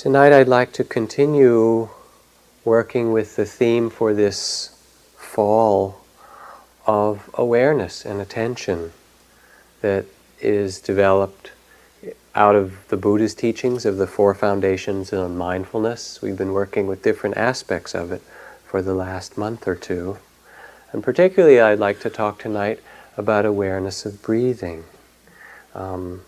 Tonight 0.00 0.32
I'd 0.32 0.48
like 0.48 0.72
to 0.72 0.82
continue 0.82 1.90
working 2.64 3.12
with 3.12 3.36
the 3.36 3.44
theme 3.44 3.90
for 3.90 4.14
this 4.14 4.70
fall 5.14 6.00
of 6.86 7.28
awareness 7.34 8.06
and 8.06 8.18
attention 8.18 8.94
that 9.82 10.06
is 10.40 10.80
developed 10.80 11.50
out 12.34 12.56
of 12.56 12.78
the 12.88 12.96
Buddha's 12.96 13.34
teachings 13.34 13.84
of 13.84 13.98
the 13.98 14.06
four 14.06 14.32
foundations 14.32 15.12
on 15.12 15.36
mindfulness. 15.36 16.22
We've 16.22 16.38
been 16.38 16.54
working 16.54 16.86
with 16.86 17.02
different 17.02 17.36
aspects 17.36 17.94
of 17.94 18.10
it 18.10 18.22
for 18.64 18.80
the 18.80 18.94
last 18.94 19.36
month 19.36 19.68
or 19.68 19.74
two. 19.74 20.16
And 20.92 21.04
particularly, 21.04 21.60
I'd 21.60 21.78
like 21.78 22.00
to 22.00 22.08
talk 22.08 22.38
tonight 22.38 22.80
about 23.18 23.44
awareness 23.44 24.06
of 24.06 24.22
breathing. 24.22 24.84
Um, 25.74 26.22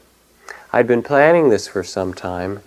I'd 0.74 0.86
been 0.86 1.02
planning 1.02 1.48
this 1.48 1.66
for 1.68 1.82
some 1.82 2.12
time 2.12 2.60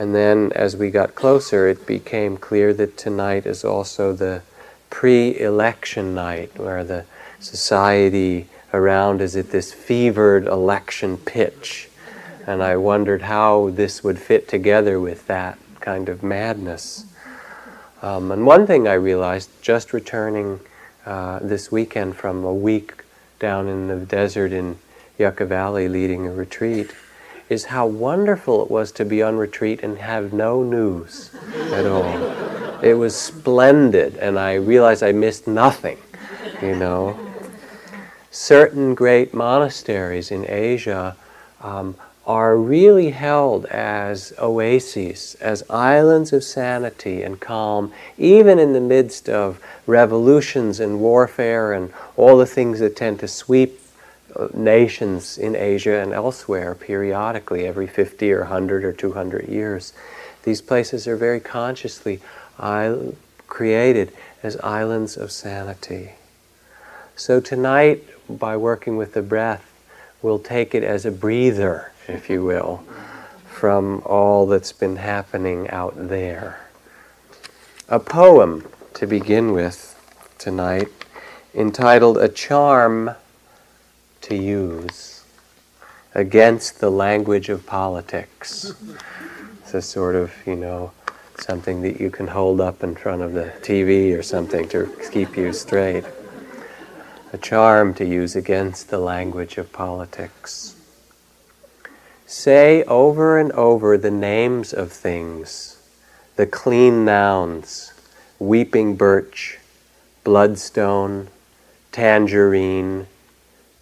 and 0.00 0.14
then 0.14 0.50
as 0.54 0.78
we 0.78 0.90
got 0.90 1.14
closer, 1.14 1.68
it 1.68 1.86
became 1.86 2.38
clear 2.38 2.72
that 2.72 2.96
tonight 2.96 3.44
is 3.44 3.66
also 3.66 4.14
the 4.14 4.40
pre 4.88 5.38
election 5.38 6.14
night, 6.14 6.58
where 6.58 6.82
the 6.82 7.04
society 7.38 8.46
around 8.72 9.20
is 9.20 9.36
at 9.36 9.50
this 9.50 9.74
fevered 9.74 10.46
election 10.46 11.18
pitch. 11.18 11.90
And 12.46 12.62
I 12.62 12.78
wondered 12.78 13.20
how 13.20 13.68
this 13.68 14.02
would 14.02 14.18
fit 14.18 14.48
together 14.48 14.98
with 14.98 15.26
that 15.26 15.58
kind 15.80 16.08
of 16.08 16.22
madness. 16.22 17.04
Um, 18.00 18.32
and 18.32 18.46
one 18.46 18.66
thing 18.66 18.88
I 18.88 18.94
realized 18.94 19.50
just 19.60 19.92
returning 19.92 20.60
uh, 21.04 21.40
this 21.40 21.70
weekend 21.70 22.16
from 22.16 22.42
a 22.42 22.54
week 22.54 23.04
down 23.38 23.68
in 23.68 23.88
the 23.88 24.06
desert 24.06 24.50
in 24.50 24.78
Yucca 25.18 25.44
Valley 25.44 25.88
leading 25.90 26.26
a 26.26 26.32
retreat 26.32 26.90
is 27.50 27.64
how 27.66 27.84
wonderful 27.84 28.62
it 28.62 28.70
was 28.70 28.92
to 28.92 29.04
be 29.04 29.20
on 29.20 29.36
retreat 29.36 29.82
and 29.82 29.98
have 29.98 30.32
no 30.32 30.62
news 30.62 31.32
at 31.72 31.84
all. 31.84 32.80
It 32.80 32.94
was 32.94 33.14
splendid, 33.14 34.16
and 34.16 34.38
I 34.38 34.54
realized 34.54 35.02
I 35.02 35.12
missed 35.12 35.48
nothing, 35.48 35.98
you 36.62 36.76
know. 36.76 37.18
Certain 38.30 38.94
great 38.94 39.34
monasteries 39.34 40.30
in 40.30 40.48
Asia 40.48 41.16
um, 41.60 41.96
are 42.24 42.56
really 42.56 43.10
held 43.10 43.66
as 43.66 44.32
oases, 44.38 45.36
as 45.40 45.64
islands 45.68 46.32
of 46.32 46.44
sanity 46.44 47.22
and 47.22 47.40
calm, 47.40 47.92
even 48.16 48.60
in 48.60 48.72
the 48.72 48.80
midst 48.80 49.28
of 49.28 49.60
revolutions 49.88 50.78
and 50.78 51.00
warfare 51.00 51.72
and 51.72 51.92
all 52.16 52.38
the 52.38 52.46
things 52.46 52.78
that 52.78 52.94
tend 52.94 53.18
to 53.18 53.26
sweep 53.26 53.79
nations 54.54 55.38
in 55.38 55.54
Asia 55.56 56.00
and 56.00 56.12
elsewhere 56.12 56.74
periodically, 56.74 57.66
every 57.66 57.86
50 57.86 58.32
or 58.32 58.40
100 58.40 58.84
or 58.84 58.92
200 58.92 59.48
years. 59.48 59.92
These 60.42 60.62
places 60.62 61.06
are 61.06 61.16
very 61.16 61.40
consciously 61.40 62.20
created 63.46 64.12
as 64.42 64.56
islands 64.58 65.16
of 65.16 65.30
sanity. 65.30 66.12
So 67.16 67.40
tonight, 67.40 68.04
by 68.28 68.56
working 68.56 68.96
with 68.96 69.12
the 69.12 69.22
breath, 69.22 69.70
we'll 70.22 70.38
take 70.38 70.74
it 70.74 70.82
as 70.82 71.04
a 71.04 71.10
breather, 71.10 71.92
if 72.08 72.30
you 72.30 72.44
will, 72.44 72.82
from 73.46 74.02
all 74.06 74.46
that's 74.46 74.72
been 74.72 74.96
happening 74.96 75.68
out 75.68 75.94
there. 75.96 76.60
A 77.88 77.98
poem 77.98 78.66
to 78.94 79.06
begin 79.06 79.52
with 79.52 79.96
tonight 80.38 80.88
entitled 81.54 82.16
A 82.18 82.28
Charm 82.28 83.10
to 84.22 84.36
use 84.36 85.24
against 86.14 86.80
the 86.80 86.90
language 86.90 87.48
of 87.48 87.66
politics. 87.66 88.74
It's 89.60 89.74
a 89.74 89.82
sort 89.82 90.16
of, 90.16 90.32
you 90.46 90.56
know, 90.56 90.92
something 91.38 91.82
that 91.82 92.00
you 92.00 92.10
can 92.10 92.26
hold 92.26 92.60
up 92.60 92.82
in 92.82 92.94
front 92.94 93.22
of 93.22 93.32
the 93.32 93.52
TV 93.60 94.16
or 94.16 94.22
something 94.22 94.68
to 94.68 94.90
keep 95.12 95.36
you 95.36 95.52
straight. 95.52 96.04
A 97.32 97.38
charm 97.38 97.94
to 97.94 98.04
use 98.04 98.34
against 98.34 98.90
the 98.90 98.98
language 98.98 99.56
of 99.56 99.72
politics. 99.72 100.74
Say 102.26 102.82
over 102.84 103.38
and 103.38 103.52
over 103.52 103.96
the 103.96 104.10
names 104.10 104.72
of 104.72 104.92
things, 104.92 105.76
the 106.36 106.46
clean 106.46 107.04
nouns, 107.04 107.92
weeping 108.38 108.96
birch, 108.96 109.58
bloodstone, 110.24 111.28
tangerine, 111.92 113.06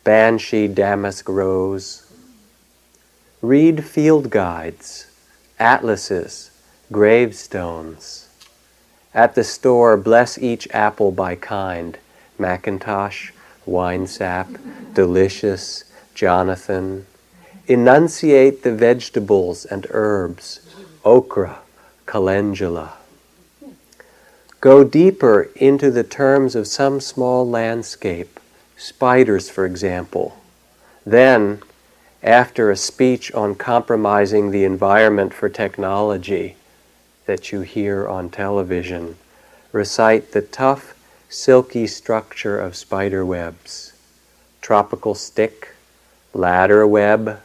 Banshee 0.08 0.68
Damask 0.68 1.28
Rose. 1.28 2.10
Read 3.42 3.84
field 3.84 4.30
guides, 4.30 5.06
atlases, 5.60 6.50
gravestones. 6.90 8.26
At 9.12 9.34
the 9.34 9.44
store, 9.44 9.98
bless 9.98 10.38
each 10.38 10.66
apple 10.70 11.12
by 11.12 11.34
kind 11.34 11.98
McIntosh, 12.38 13.32
Winesap, 13.66 14.58
Delicious, 14.94 15.84
Jonathan. 16.14 17.04
Enunciate 17.66 18.62
the 18.62 18.74
vegetables 18.74 19.66
and 19.66 19.86
herbs, 19.90 20.60
okra, 21.04 21.58
calendula. 22.06 22.94
Go 24.62 24.84
deeper 24.84 25.50
into 25.56 25.90
the 25.90 26.02
terms 26.02 26.54
of 26.54 26.66
some 26.66 26.98
small 26.98 27.46
landscape 27.46 28.40
spiders, 28.78 29.50
for 29.50 29.66
example. 29.66 30.38
Then, 31.04 31.60
after 32.22 32.70
a 32.70 32.76
speech 32.76 33.32
on 33.32 33.54
compromising 33.54 34.50
the 34.50 34.64
environment 34.64 35.34
for 35.34 35.48
technology 35.48 36.56
that 37.26 37.52
you 37.52 37.60
hear 37.60 38.08
on 38.08 38.30
television, 38.30 39.16
recite 39.72 40.32
the 40.32 40.42
tough, 40.42 40.94
silky 41.28 41.86
structure 41.86 42.58
of 42.58 42.74
spider 42.74 43.24
webs 43.26 43.92
tropical 44.60 45.14
stick, 45.14 45.68
ladder 46.34 46.86
web, 46.86 47.40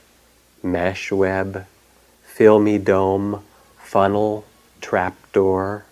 mesh 0.61 1.09
web, 1.11 1.65
filmy 2.23 2.77
dome, 2.77 3.41
funnel, 3.77 4.43
trapdoor. 4.81 5.85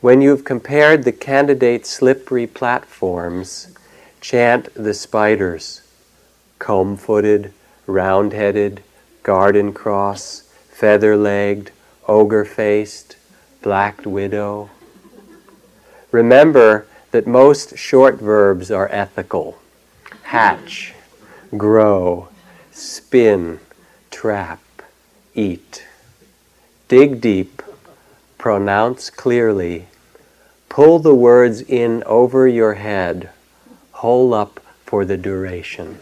When 0.00 0.22
you've 0.22 0.44
compared 0.44 1.04
the 1.04 1.12
candidate 1.12 1.84
slippery 1.84 2.46
platforms, 2.46 3.75
chant 4.28 4.68
the 4.74 4.92
spiders 4.92 5.82
comb 6.58 6.96
footed, 6.96 7.52
round 7.86 8.32
headed, 8.32 8.82
garden 9.22 9.72
cross, 9.72 10.40
feather 10.68 11.16
legged, 11.16 11.70
ogre 12.08 12.44
faced, 12.44 13.14
black 13.62 14.04
widow. 14.04 14.68
Remember 16.10 16.88
that 17.12 17.28
most 17.28 17.78
short 17.78 18.16
verbs 18.16 18.68
are 18.68 18.88
ethical 18.90 19.60
hatch, 20.22 20.92
grow, 21.56 22.28
spin, 22.72 23.60
trap, 24.10 24.60
eat. 25.36 25.86
Dig 26.88 27.20
deep, 27.20 27.62
pronounce 28.38 29.08
clearly, 29.08 29.86
pull 30.68 30.98
the 30.98 31.14
words 31.14 31.60
in 31.60 32.02
over 32.06 32.48
your 32.48 32.74
head 32.74 33.30
hole 33.96 34.34
up 34.34 34.60
for 34.84 35.06
the 35.06 35.16
duration. 35.16 35.98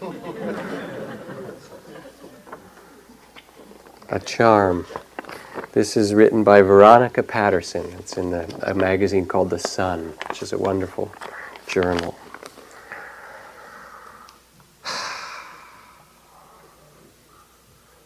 a 4.09 4.19
charm. 4.19 4.85
This 5.71 5.95
is 5.95 6.13
written 6.13 6.43
by 6.43 6.61
Veronica 6.61 7.23
Patterson. 7.23 7.85
It's 7.97 8.17
in 8.17 8.33
a, 8.33 8.45
a 8.63 8.73
magazine 8.73 9.25
called 9.25 9.49
The 9.49 9.59
Sun, 9.59 10.13
which 10.27 10.43
is 10.43 10.51
a 10.51 10.57
wonderful 10.57 11.09
journal. 11.67 12.15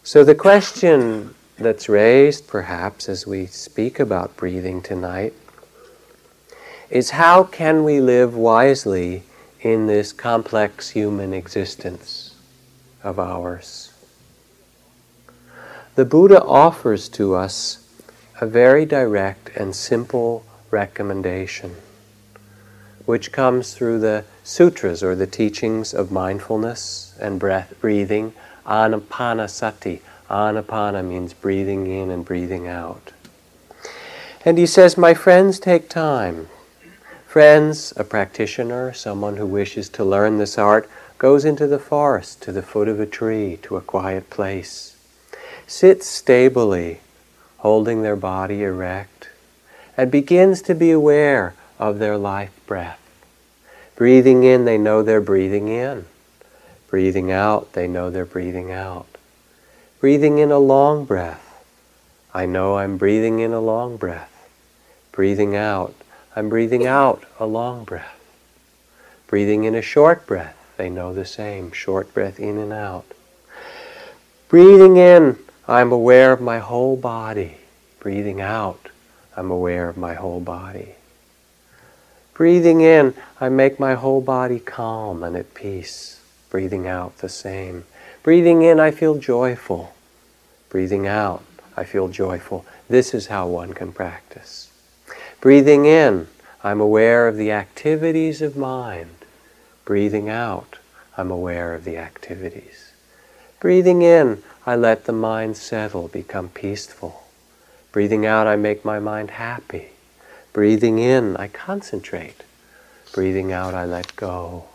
So, 0.04 0.24
the 0.24 0.36
question 0.36 1.34
that's 1.58 1.90
raised, 1.90 2.48
perhaps, 2.48 3.10
as 3.10 3.26
we 3.26 3.48
speak 3.48 4.00
about 4.00 4.38
breathing 4.38 4.84
tonight 4.84 5.34
is 6.92 7.10
how 7.12 7.44
can 7.44 7.84
we 7.84 8.00
live 8.00 8.36
wisely 8.36 9.24
in 9.62 9.88
this 9.88 10.14
complex 10.14 10.90
human 10.90 11.34
existence 11.34 12.36
of 13.04 13.20
ours. 13.20 13.92
The 15.96 16.06
Buddha 16.06 16.42
offers 16.44 17.10
to 17.10 17.36
us 17.36 17.86
a 18.40 18.46
very 18.46 18.86
direct 18.86 19.50
and 19.56 19.76
simple 19.76 20.46
recommendation, 20.72 21.76
which 23.06 23.32
comes 23.32 23.74
through 23.74 24.00
the 24.00 24.24
sutras 24.44 25.04
or 25.04 25.16
the 25.16 25.28
teachings 25.28 25.94
of 25.94 26.12
mindfulness 26.12 27.18
and 27.20 27.40
breath 27.40 27.74
breathing, 27.82 28.34
anapanasati. 28.66 30.00
Anapana 30.30 31.04
means 31.04 31.34
breathing 31.34 31.88
in 31.88 32.12
and 32.12 32.24
breathing 32.24 32.68
out. 32.68 33.12
And 34.46 34.58
he 34.58 34.68
says, 34.68 34.96
My 34.96 35.14
friends, 35.16 35.60
take 35.60 35.90
time 35.90 36.48
Friends, 37.30 37.94
a 37.96 38.04
practitioner, 38.04 38.92
someone 38.92 39.38
who 39.38 39.46
wishes 39.46 39.88
to 39.90 40.04
learn 40.04 40.40
this 40.40 40.58
art, 40.58 40.90
goes 41.20 41.46
into 41.46 41.68
the 41.68 41.78
forest, 41.78 42.42
to 42.42 42.52
the 42.52 42.64
foot 42.64 42.88
of 42.88 43.00
a 43.00 43.06
tree, 43.06 43.60
to 43.62 43.78
a 43.78 43.82
quiet 43.82 44.32
place. 44.32 44.98
sits 45.68 46.08
stably, 46.08 47.02
holding 47.58 48.02
their 48.02 48.16
body 48.16 48.64
erect, 48.64 49.30
and 49.96 50.10
begins 50.10 50.64
to 50.64 50.74
be 50.74 50.90
aware 50.90 51.54
of 51.78 52.00
their 52.00 52.18
life 52.18 52.60
breath. 52.66 53.00
Breathing 53.96 54.44
in, 54.44 54.66
they 54.66 54.80
know 54.80 55.04
they're 55.04 55.22
breathing 55.22 55.68
in. 55.68 56.08
Breathing 56.88 57.32
out, 57.32 57.74
they 57.74 57.88
know 57.88 58.10
they're 58.10 58.26
breathing 58.26 58.72
out. 58.72 59.06
Breathing 60.00 60.40
in 60.40 60.50
a 60.50 60.58
long 60.58 61.06
breath, 61.06 61.64
I 62.34 62.48
know 62.48 62.80
I'm 62.80 62.98
breathing 62.98 63.38
in 63.38 63.54
a 63.54 63.62
long 63.62 63.98
breath. 63.98 64.50
Breathing 65.12 65.56
out, 65.56 65.94
I'm 66.40 66.48
breathing 66.48 66.88
out 66.88 67.26
a 67.38 67.46
long 67.46 67.84
breath. 67.84 68.18
Breathing 69.28 69.66
in 69.66 69.76
a 69.76 69.82
short 69.82 70.26
breath, 70.26 70.56
they 70.78 70.90
know 70.90 71.14
the 71.14 71.26
same, 71.26 71.74
short 71.74 72.14
breath 72.14 72.40
in 72.40 72.58
and 72.58 72.72
out. 72.72 73.04
Breathing 74.48 74.96
in, 74.96 75.38
I'm 75.68 75.92
aware 75.92 76.32
of 76.32 76.40
my 76.40 76.60
whole 76.60 76.96
body. 76.96 77.58
Breathing 78.00 78.40
out, 78.40 78.88
I'm 79.36 79.52
aware 79.52 79.90
of 79.90 79.98
my 79.98 80.14
whole 80.14 80.40
body. 80.40 80.96
Breathing 82.34 82.80
in, 82.80 83.16
I 83.42 83.50
make 83.50 83.78
my 83.78 83.96
whole 83.96 84.22
body 84.22 84.62
calm 84.62 85.24
and 85.24 85.36
at 85.36 85.54
peace. 85.54 86.22
Breathing 86.50 86.88
out, 86.88 87.18
the 87.18 87.28
same. 87.28 87.84
Breathing 88.24 88.62
in, 88.62 88.80
I 88.80 88.92
feel 88.92 89.18
joyful. 89.18 89.94
Breathing 90.70 91.06
out, 91.06 91.44
I 91.76 91.84
feel 91.84 92.08
joyful. 92.08 92.66
This 92.88 93.14
is 93.14 93.28
how 93.28 93.46
one 93.46 93.74
can 93.74 93.92
practice. 93.92 94.59
Breathing 95.42 95.86
in, 95.86 96.28
I'm 96.66 96.82
aware 96.82 97.26
of 97.26 97.38
the 97.38 97.50
activities 97.50 98.42
of 98.42 98.58
mind. 98.58 99.16
Breathing 99.86 100.28
out, 100.28 100.80
I'm 101.16 101.32
aware 101.32 101.74
of 101.74 101.86
the 101.86 101.96
activities. 101.98 102.92
Breathing 103.62 104.02
in, 104.02 104.44
I 104.66 104.76
let 104.76 105.06
the 105.06 105.14
mind 105.14 105.56
settle, 105.56 106.10
become 106.10 106.50
peaceful. 106.50 107.24
Breathing 107.94 108.26
out, 108.26 108.48
I 108.48 108.58
make 108.58 108.84
my 108.84 109.00
mind 109.00 109.32
happy. 109.32 109.92
Breathing 110.52 111.00
in, 111.00 111.38
I 111.38 111.48
concentrate. 111.48 112.44
Breathing 113.14 113.54
out, 113.54 113.74
I 113.74 113.86
let 113.86 114.18
go. 114.18 114.66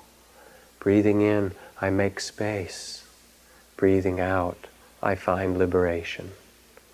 Breathing 0.80 1.20
in, 1.20 1.52
I 1.82 1.90
make 1.90 2.20
space. 2.20 3.06
Breathing 3.76 4.18
out, 4.18 4.66
I 5.02 5.14
find 5.14 5.58
liberation. 5.58 6.32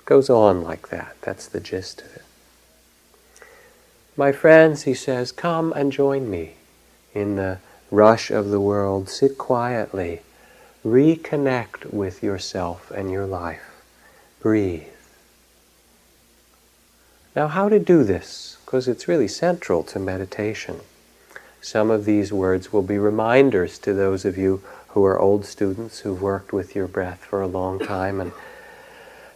It 0.01 0.07
goes 0.07 0.29
on 0.29 0.65
like 0.65 0.89
that. 0.89 1.15
That's 1.23 1.47
the 1.47 1.61
gist 1.61 2.01
of 2.01 2.17
it. 2.17 2.25
My 4.21 4.33
friends, 4.33 4.83
he 4.83 4.93
says, 4.93 5.33
come 5.33 5.73
and 5.73 5.91
join 5.91 6.29
me 6.29 6.57
in 7.15 7.37
the 7.37 7.57
rush 7.91 8.31
of 8.31 8.51
the 8.51 8.61
world. 8.61 9.09
Sit 9.09 9.39
quietly. 9.39 10.21
Reconnect 10.85 11.91
with 11.91 12.23
yourself 12.23 12.91
and 12.91 13.11
your 13.11 13.25
life. 13.25 13.83
Breathe. 14.39 14.83
Now, 17.35 17.49
how 17.49 17.71
to 17.71 17.79
do 17.79 18.05
this? 18.05 18.59
Because 18.67 18.89
it's 18.89 19.09
really 19.09 19.27
central 19.27 19.83
to 19.85 19.99
meditation. 19.99 20.81
Some 21.63 21.91
of 21.91 22.05
these 22.05 22.31
words 22.31 22.75
will 22.75 22.83
be 22.83 22.99
reminders 22.99 23.79
to 23.79 23.95
those 23.95 24.27
of 24.27 24.37
you 24.37 24.63
who 24.89 25.03
are 25.03 25.19
old 25.19 25.47
students 25.47 26.01
who've 26.01 26.21
worked 26.21 26.53
with 26.53 26.75
your 26.77 26.89
breath 26.89 27.25
for 27.25 27.41
a 27.41 27.47
long 27.47 27.79
time 27.79 28.21
and 28.21 28.33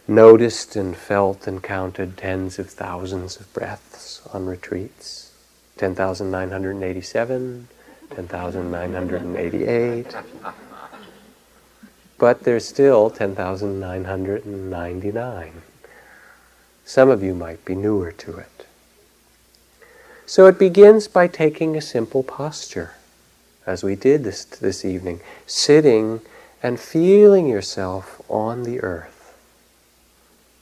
noticed 0.07 0.75
and 0.75 0.95
felt 0.95 1.47
and 1.47 1.63
counted 1.63 2.15
tens 2.17 2.59
of 2.59 2.69
thousands 2.69 3.37
of 3.37 3.51
breaths 3.53 4.21
on 4.33 4.45
retreats 4.45 5.31
10,987, 5.77 7.67
10,988. 8.15 10.15
But 12.17 12.43
there's 12.43 12.65
still 12.65 13.09
10,999. 13.09 15.61
Some 16.85 17.09
of 17.09 17.21
you 17.21 17.33
might 17.33 17.65
be 17.65 17.75
newer 17.75 18.13
to 18.13 18.37
it. 18.37 18.65
So 20.25 20.47
it 20.47 20.57
begins 20.57 21.07
by 21.07 21.27
taking 21.27 21.75
a 21.75 21.81
simple 21.81 22.23
posture, 22.23 22.93
as 23.65 23.83
we 23.83 23.95
did 23.95 24.23
this, 24.23 24.45
this 24.45 24.85
evening, 24.85 25.19
sitting 25.45 26.21
and 26.63 26.79
feeling 26.79 27.47
yourself 27.47 28.21
on 28.29 28.63
the 28.63 28.81
earth, 28.81 29.14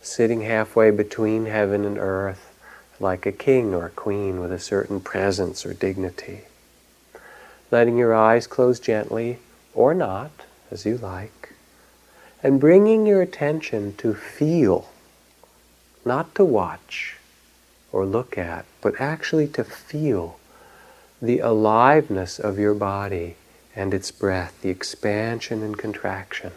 sitting 0.04 0.42
halfway 0.42 0.92
between 0.92 1.46
heaven 1.46 1.86
and 1.86 1.98
earth, 1.98 2.54
like 3.00 3.26
a 3.26 3.32
king 3.32 3.74
or 3.74 3.88
a 3.88 3.92
queen 3.92 4.40
with 4.40 4.52
a 4.52 4.60
certain 4.60 5.00
presence 5.00 5.66
or 5.66 5.74
dignity. 5.74 6.42
Letting 7.72 7.98
your 7.98 8.14
eyes 8.14 8.46
close 8.46 8.80
gently, 8.80 9.40
or 9.74 9.94
not, 9.94 10.32
as 10.70 10.86
you 10.86 10.98
like, 10.98 11.54
and 12.44 12.60
bringing 12.60 13.08
your 13.08 13.22
attention 13.22 13.96
to 13.98 14.14
feel 14.14 14.90
not 16.06 16.36
to 16.36 16.44
watch 16.44 17.18
or 17.92 18.06
look 18.06 18.38
at, 18.38 18.66
but 18.82 19.00
actually 19.00 19.48
to 19.48 19.64
feel 19.64 20.38
the 21.22 21.40
aliveness 21.40 22.38
of 22.40 22.60
your 22.60 22.74
body 22.74 23.36
and 23.76 23.94
its 23.94 24.12
breath, 24.12 24.62
the 24.62 24.70
expansion 24.70 25.64
and 25.64 25.78
contraction. 25.78 26.52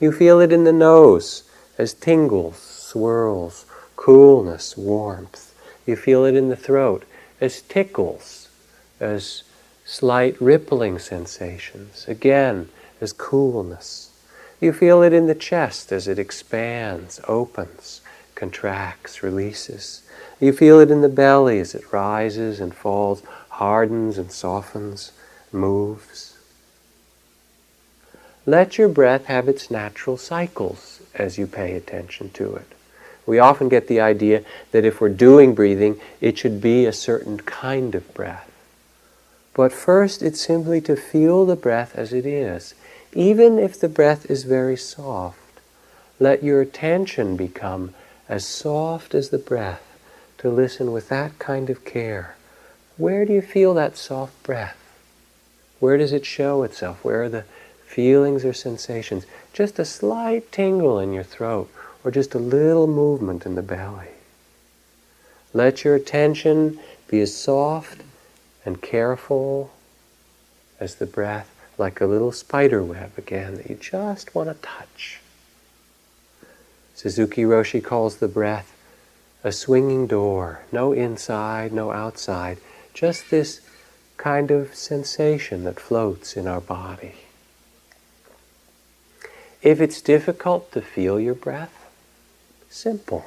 You 0.00 0.10
feel 0.10 0.40
it 0.40 0.52
in 0.52 0.64
the 0.64 0.72
nose 0.72 1.44
as 1.76 1.92
tingles, 1.92 2.69
swirls, 2.90 3.66
coolness, 3.96 4.76
warmth. 4.76 5.54
You 5.86 5.94
feel 5.94 6.24
it 6.24 6.34
in 6.34 6.48
the 6.48 6.56
throat 6.56 7.04
as 7.40 7.62
tickles, 7.62 8.48
as 8.98 9.44
slight 9.84 10.40
rippling 10.40 10.98
sensations, 10.98 12.04
again 12.08 12.68
as 13.00 13.12
coolness. 13.12 14.10
You 14.60 14.72
feel 14.72 15.02
it 15.02 15.12
in 15.12 15.26
the 15.26 15.34
chest 15.34 15.92
as 15.92 16.08
it 16.08 16.18
expands, 16.18 17.20
opens, 17.28 18.00
contracts, 18.34 19.22
releases. 19.22 20.02
You 20.40 20.52
feel 20.52 20.80
it 20.80 20.90
in 20.90 21.00
the 21.00 21.08
belly 21.08 21.60
as 21.60 21.74
it 21.74 21.92
rises 21.92 22.60
and 22.60 22.74
falls, 22.74 23.22
hardens 23.50 24.18
and 24.18 24.32
softens, 24.32 25.12
moves. 25.52 26.36
Let 28.46 28.78
your 28.78 28.88
breath 28.88 29.26
have 29.26 29.48
its 29.48 29.70
natural 29.70 30.16
cycles 30.16 31.00
as 31.14 31.38
you 31.38 31.46
pay 31.46 31.76
attention 31.76 32.30
to 32.30 32.56
it. 32.56 32.72
We 33.30 33.38
often 33.38 33.68
get 33.68 33.86
the 33.86 34.00
idea 34.00 34.42
that 34.72 34.84
if 34.84 35.00
we're 35.00 35.08
doing 35.08 35.54
breathing, 35.54 36.00
it 36.20 36.36
should 36.36 36.60
be 36.60 36.84
a 36.84 36.92
certain 36.92 37.38
kind 37.38 37.94
of 37.94 38.12
breath. 38.12 38.50
But 39.54 39.72
first, 39.72 40.20
it's 40.20 40.40
simply 40.40 40.80
to 40.80 40.96
feel 40.96 41.46
the 41.46 41.54
breath 41.54 41.94
as 41.94 42.12
it 42.12 42.26
is. 42.26 42.74
Even 43.12 43.56
if 43.56 43.78
the 43.78 43.88
breath 43.88 44.28
is 44.28 44.42
very 44.42 44.76
soft, 44.76 45.60
let 46.18 46.42
your 46.42 46.60
attention 46.60 47.36
become 47.36 47.94
as 48.28 48.44
soft 48.44 49.14
as 49.14 49.30
the 49.30 49.38
breath, 49.38 49.84
to 50.38 50.50
listen 50.50 50.90
with 50.90 51.08
that 51.10 51.38
kind 51.38 51.70
of 51.70 51.84
care. 51.84 52.34
Where 52.96 53.24
do 53.24 53.32
you 53.32 53.42
feel 53.42 53.74
that 53.74 53.96
soft 53.96 54.42
breath? 54.42 54.76
Where 55.78 55.96
does 55.96 56.12
it 56.12 56.26
show 56.26 56.64
itself? 56.64 57.04
Where 57.04 57.22
are 57.22 57.28
the 57.28 57.44
feelings 57.86 58.44
or 58.44 58.54
sensations? 58.54 59.24
Just 59.52 59.78
a 59.78 59.84
slight 59.84 60.50
tingle 60.50 60.98
in 60.98 61.12
your 61.12 61.22
throat, 61.22 61.70
or 62.04 62.10
just 62.10 62.34
a 62.34 62.38
little 62.38 62.86
movement 62.86 63.44
in 63.46 63.54
the 63.54 63.62
belly. 63.62 64.08
Let 65.52 65.84
your 65.84 65.94
attention 65.94 66.78
be 67.08 67.20
as 67.20 67.36
soft 67.36 68.02
and 68.64 68.80
careful 68.80 69.70
as 70.78 70.96
the 70.96 71.06
breath, 71.06 71.50
like 71.76 72.00
a 72.00 72.06
little 72.06 72.32
spider 72.32 72.82
web 72.82 73.12
again 73.16 73.56
that 73.56 73.68
you 73.68 73.76
just 73.76 74.34
want 74.34 74.48
to 74.48 74.54
touch. 74.62 75.20
Suzuki 76.94 77.42
Roshi 77.42 77.82
calls 77.82 78.16
the 78.16 78.28
breath 78.28 78.76
a 79.42 79.52
swinging 79.52 80.06
door, 80.06 80.60
no 80.70 80.92
inside, 80.92 81.72
no 81.72 81.90
outside, 81.90 82.58
just 82.92 83.30
this 83.30 83.60
kind 84.18 84.50
of 84.50 84.74
sensation 84.74 85.64
that 85.64 85.80
floats 85.80 86.36
in 86.36 86.46
our 86.46 86.60
body. 86.60 87.14
If 89.62 89.80
it's 89.80 90.02
difficult 90.02 90.72
to 90.72 90.82
feel 90.82 91.18
your 91.18 91.34
breath, 91.34 91.79
simple. 92.70 93.26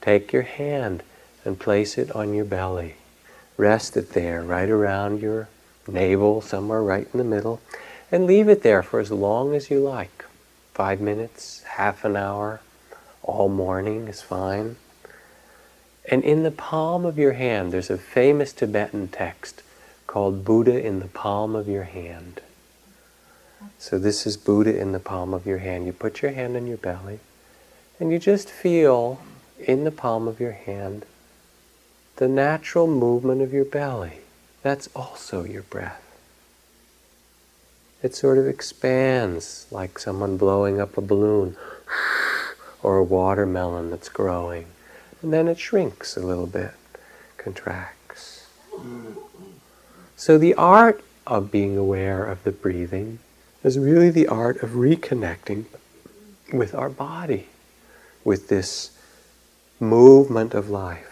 Take 0.00 0.32
your 0.32 0.42
hand 0.42 1.02
and 1.44 1.58
place 1.58 1.96
it 1.96 2.10
on 2.14 2.34
your 2.34 2.44
belly. 2.44 2.96
Rest 3.56 3.96
it 3.96 4.10
there, 4.10 4.42
right 4.42 4.68
around 4.68 5.22
your 5.22 5.48
navel, 5.86 6.40
somewhere 6.40 6.82
right 6.82 7.08
in 7.12 7.18
the 7.18 7.24
middle, 7.24 7.60
and 8.10 8.26
leave 8.26 8.48
it 8.48 8.62
there 8.62 8.82
for 8.82 9.00
as 9.00 9.10
long 9.10 9.54
as 9.54 9.70
you 9.70 9.78
like 9.78 10.24
five 10.74 11.00
minutes, 11.00 11.62
half 11.62 12.04
an 12.04 12.16
hour, 12.16 12.60
all 13.22 13.48
morning 13.48 14.08
is 14.08 14.22
fine. 14.22 14.76
And 16.10 16.24
in 16.24 16.42
the 16.42 16.50
palm 16.50 17.04
of 17.04 17.18
your 17.18 17.34
hand, 17.34 17.72
there's 17.72 17.90
a 17.90 17.98
famous 17.98 18.52
Tibetan 18.52 19.08
text 19.08 19.62
called 20.06 20.44
Buddha 20.44 20.84
in 20.84 20.98
the 20.98 21.08
palm 21.08 21.54
of 21.54 21.68
your 21.68 21.84
hand. 21.84 22.40
So 23.78 23.98
this 23.98 24.26
is 24.26 24.36
Buddha 24.36 24.76
in 24.76 24.92
the 24.92 24.98
palm 24.98 25.32
of 25.32 25.46
your 25.46 25.58
hand. 25.58 25.86
You 25.86 25.92
put 25.92 26.22
your 26.22 26.32
hand 26.32 26.56
on 26.56 26.66
your 26.66 26.78
belly 26.78 27.20
and 27.98 28.12
you 28.12 28.18
just 28.18 28.48
feel 28.48 29.20
in 29.58 29.84
the 29.84 29.90
palm 29.90 30.26
of 30.26 30.40
your 30.40 30.52
hand 30.52 31.04
the 32.16 32.28
natural 32.28 32.86
movement 32.86 33.40
of 33.42 33.52
your 33.52 33.64
belly. 33.64 34.18
That's 34.62 34.88
also 34.94 35.44
your 35.44 35.62
breath 35.62 36.02
it 38.02 38.16
sort 38.16 38.36
of 38.36 38.48
expands 38.48 39.66
like 39.70 39.98
someone 39.98 40.36
blowing 40.36 40.80
up 40.80 40.98
a 40.98 41.00
balloon. 41.00 41.56
or 42.82 42.98
a 42.98 43.04
watermelon 43.04 43.90
that's 43.90 44.08
growing. 44.08 44.66
And 45.22 45.32
then 45.32 45.46
it 45.46 45.58
shrinks 45.58 46.16
a 46.16 46.26
little 46.26 46.48
bit, 46.48 46.72
contracts. 47.38 48.48
So 50.16 50.36
the 50.36 50.54
art 50.54 51.04
of 51.24 51.52
being 51.52 51.76
aware 51.76 52.24
of 52.24 52.42
the 52.42 52.50
breathing 52.50 53.20
is 53.62 53.78
really 53.78 54.10
the 54.10 54.26
art 54.26 54.60
of 54.64 54.70
reconnecting 54.70 55.66
with 56.52 56.74
our 56.74 56.88
body, 56.88 57.46
with 58.24 58.48
this 58.48 58.90
movement 59.80 60.54
of 60.54 60.70
life. 60.70 61.08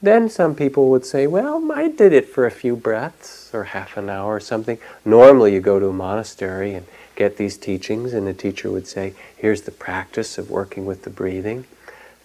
Then 0.00 0.28
some 0.28 0.54
people 0.54 0.90
would 0.90 1.06
say, 1.06 1.26
well, 1.26 1.72
I 1.72 1.88
did 1.88 2.12
it 2.12 2.28
for 2.28 2.44
a 2.44 2.50
few 2.50 2.76
breaths 2.76 3.50
or 3.54 3.64
half 3.64 3.96
an 3.96 4.10
hour 4.10 4.34
or 4.34 4.40
something. 4.40 4.78
Normally, 5.04 5.54
you 5.54 5.60
go 5.60 5.80
to 5.80 5.88
a 5.88 5.92
monastery 5.94 6.74
and 6.74 6.86
get 7.16 7.38
these 7.38 7.56
teachings, 7.56 8.12
and 8.12 8.26
the 8.26 8.34
teacher 8.34 8.70
would 8.70 8.86
say, 8.86 9.14
here's 9.34 9.62
the 9.62 9.70
practice 9.70 10.36
of 10.36 10.50
working 10.50 10.84
with 10.84 11.04
the 11.04 11.10
breathing. 11.10 11.64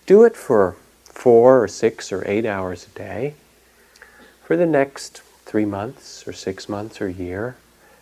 Do 0.05 0.25
it 0.25 0.36
for 0.36 0.75
four 1.05 1.63
or 1.63 1.67
six 1.67 2.12
or 2.12 2.27
eight 2.27 2.46
hours 2.46 2.86
a 2.86 2.98
day 2.98 3.36
for 4.43 4.58
the 4.58 4.65
next 4.65 5.22
three 5.46 5.65
months 5.65 6.27
or 6.27 6.34
six 6.34 6.67
months 6.67 7.00
or 7.00 7.08
year. 7.08 7.55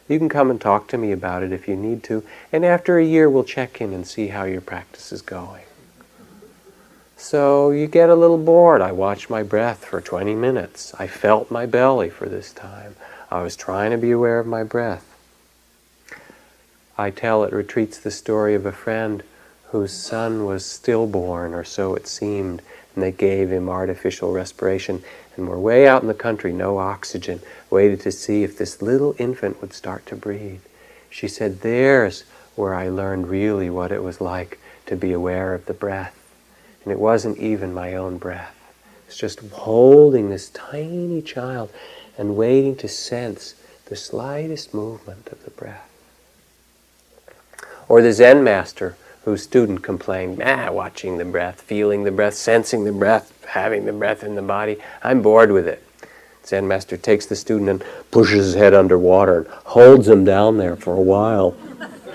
You 0.08 0.18
can 0.18 0.30
come 0.30 0.50
and 0.50 0.60
talk 0.60 0.88
to 0.90 0.98
me 0.98 1.12
about 1.12 1.44
it 1.44 1.52
if 1.52 1.68
you 1.68 1.76
need 1.76 2.04
to, 2.04 2.24
and 2.52 2.64
after 2.64 2.98
a 2.98 3.06
year, 3.06 3.30
we'll 3.30 3.44
check 3.44 3.82
in 3.82 3.94
and 3.94 4.08
see 4.08 4.28
how 4.28 4.44
your 4.44 4.62
practice 4.62 5.12
is 5.12 5.22
going. 5.22 5.64
So 7.18 7.72
you 7.72 7.88
get 7.88 8.10
a 8.10 8.16
little 8.16 8.38
bored. 8.38 8.82
I 8.82 8.92
watched 8.92 9.30
my 9.30 9.44
breath 9.44 9.84
for 9.84 10.00
20 10.00 10.36
minutes. 10.36 10.94
I 11.00 11.08
felt 11.08 11.50
my 11.50 11.66
belly 11.66 12.10
for 12.10 12.30
this 12.30 12.54
time. 12.54 12.96
I 13.32 13.42
was 13.42 13.56
trying 13.56 13.92
to 13.92 13.98
be 13.98 14.12
aware 14.12 14.40
of 14.40 14.48
my 14.48 14.64
breath. 14.64 15.04
I 16.98 17.10
tell 17.12 17.44
at 17.44 17.54
retreats 17.54 17.98
the 17.98 18.12
story 18.12 18.56
of 18.56 18.66
a 18.66 18.72
friend 18.72 19.24
whose 19.72 19.92
son 19.92 20.46
was 20.46 20.66
stillborn, 20.66 21.54
or 21.54 21.64
so 21.64 21.96
it 21.96 22.08
seemed, 22.08 22.62
and 22.98 23.04
they 23.04 23.12
gave 23.12 23.52
him 23.52 23.70
artificial 23.70 24.34
respiration. 24.34 25.04
And 25.36 25.48
we're 25.48 25.60
way 25.60 25.88
out 25.88 26.02
in 26.02 26.08
the 26.08 26.16
country, 26.16 26.52
no 26.52 26.80
oxygen, 26.80 27.42
waited 27.70 28.02
to 28.02 28.12
see 28.12 28.42
if 28.42 28.58
this 28.58 28.82
little 28.82 29.16
infant 29.20 29.62
would 29.62 29.72
start 29.72 30.08
to 30.08 30.16
breathe. 30.16 30.62
She 31.08 31.28
said, 31.28 31.62
There's 31.62 32.24
where 32.56 32.74
I 32.74 32.90
learned 32.90 33.28
really 33.28 33.70
what 33.70 33.92
it 33.92 34.02
was 34.02 34.20
like 34.20 34.60
to 34.88 34.96
be 34.96 35.14
aware 35.14 35.54
of 35.54 35.68
the 35.68 35.76
breath. 35.76 36.18
And 36.84 36.92
it 36.92 36.98
wasn't 36.98 37.38
even 37.38 37.72
my 37.72 37.94
own 37.94 38.18
breath. 38.18 38.56
It's 39.06 39.16
just 39.16 39.42
holding 39.42 40.32
this 40.32 40.50
tiny 40.50 41.22
child 41.22 41.70
and 42.18 42.36
waiting 42.36 42.76
to 42.78 42.88
sense 42.88 43.54
the 43.86 43.96
slightest 43.96 44.74
movement 44.74 45.28
of 45.28 45.44
the 45.44 45.52
breath. 45.52 45.88
Or 47.88 48.02
the 48.02 48.12
Zen 48.12 48.44
master 48.44 48.98
whose 49.28 49.44
student 49.44 49.84
complained, 49.84 50.42
ah, 50.42 50.72
watching 50.72 51.18
the 51.18 51.26
breath, 51.26 51.60
feeling 51.60 52.06
the 52.06 52.12
breath, 52.12 52.34
sensing 52.34 52.86
the 52.86 52.94
breath, 52.94 53.46
having 53.46 53.84
the 53.84 53.92
breath 53.92 54.24
in 54.24 54.36
the 54.36 54.42
body. 54.42 54.78
I'm 55.04 55.22
bored 55.22 55.52
with 55.52 55.68
it. 55.68 55.84
Zen 56.46 56.66
master 56.66 56.96
takes 56.96 57.26
the 57.26 57.36
student 57.36 57.70
and 57.70 57.84
pushes 58.10 58.46
his 58.46 58.56
head 58.56 58.74
underwater 58.74 59.40
and 59.40 59.48
holds 59.50 60.08
him 60.08 60.24
down 60.24 60.56
there 60.56 60.78
for 60.78 60.94
a 60.94 61.02
while 61.02 61.58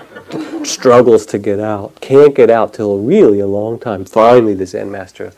struggles 0.63 1.27
to 1.27 1.37
get 1.37 1.59
out, 1.59 2.01
can't 2.01 2.33
get 2.33 2.49
out 2.49 2.73
till 2.73 2.97
really 2.97 3.39
a 3.39 3.45
long 3.45 3.77
time. 3.77 4.05
Finally, 4.05 4.55
the 4.55 4.65
Zen 4.65 4.89
master 4.89 5.33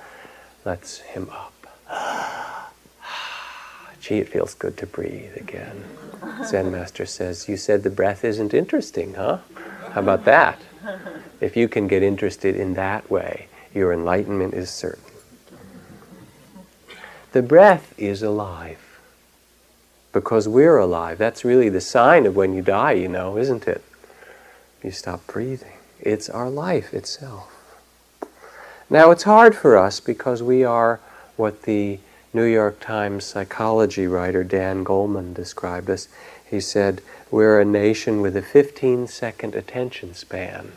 lets 0.64 1.00
him 1.00 1.30
up. 1.30 1.68
Gee, 4.00 4.20
it 4.20 4.30
feels 4.30 4.54
good 4.54 4.78
to 4.78 4.86
breathe 4.86 5.36
again. 5.36 5.84
Zen 6.46 6.72
master 6.72 7.06
says, 7.06 7.50
You 7.50 7.58
said 7.58 7.84
the 7.84 7.90
breath 7.90 8.24
isn't 8.24 8.54
interesting, 8.54 9.16
huh? 9.16 9.40
How 9.92 10.00
about 10.00 10.24
that? 10.24 10.58
If 11.42 11.56
you 11.58 11.68
can 11.68 11.88
get 11.88 12.04
interested 12.04 12.56
in 12.56 12.74
that 12.76 13.10
way, 13.10 13.48
your 13.74 13.92
enlightenment 13.92 14.54
is 14.54 14.70
certain. 14.70 15.04
The 17.32 17.42
breath 17.42 17.94
is 17.98 18.24
alive 18.24 19.00
because 20.14 20.48
we're 20.48 20.78
alive. 20.78 21.18
That's 21.18 21.44
really 21.44 21.70
the 21.70 21.82
sign 21.82 22.26
of 22.26 22.36
when 22.36 22.54
you 22.54 22.62
die, 22.62 22.94
you 22.94 23.10
know, 23.10 23.38
isn't 23.38 23.68
it? 23.68 23.84
you 24.86 24.92
stop 24.92 25.26
breathing. 25.28 25.78
It's 26.00 26.30
our 26.30 26.50
life 26.50 26.94
itself. 26.94 27.52
Now, 28.90 29.10
it's 29.10 29.24
hard 29.24 29.56
for 29.56 29.78
us 29.78 30.00
because 30.00 30.44
we 30.44 30.64
are 30.64 31.00
what 31.36 31.64
the 31.64 32.00
New 32.34 32.44
York 32.44 32.80
Times 32.80 33.26
psychology 33.26 34.06
writer 34.06 34.44
Dan 34.44 34.86
Goleman 34.86 35.34
described 35.34 35.90
us. 35.90 36.08
He 36.48 36.60
said, 36.62 37.02
We're 37.36 37.60
a 37.60 37.66
nation 37.66 38.22
with 38.22 38.38
a 38.38 38.42
15 38.42 39.08
second 39.08 39.56
attention 39.56 40.14
span. 40.14 40.72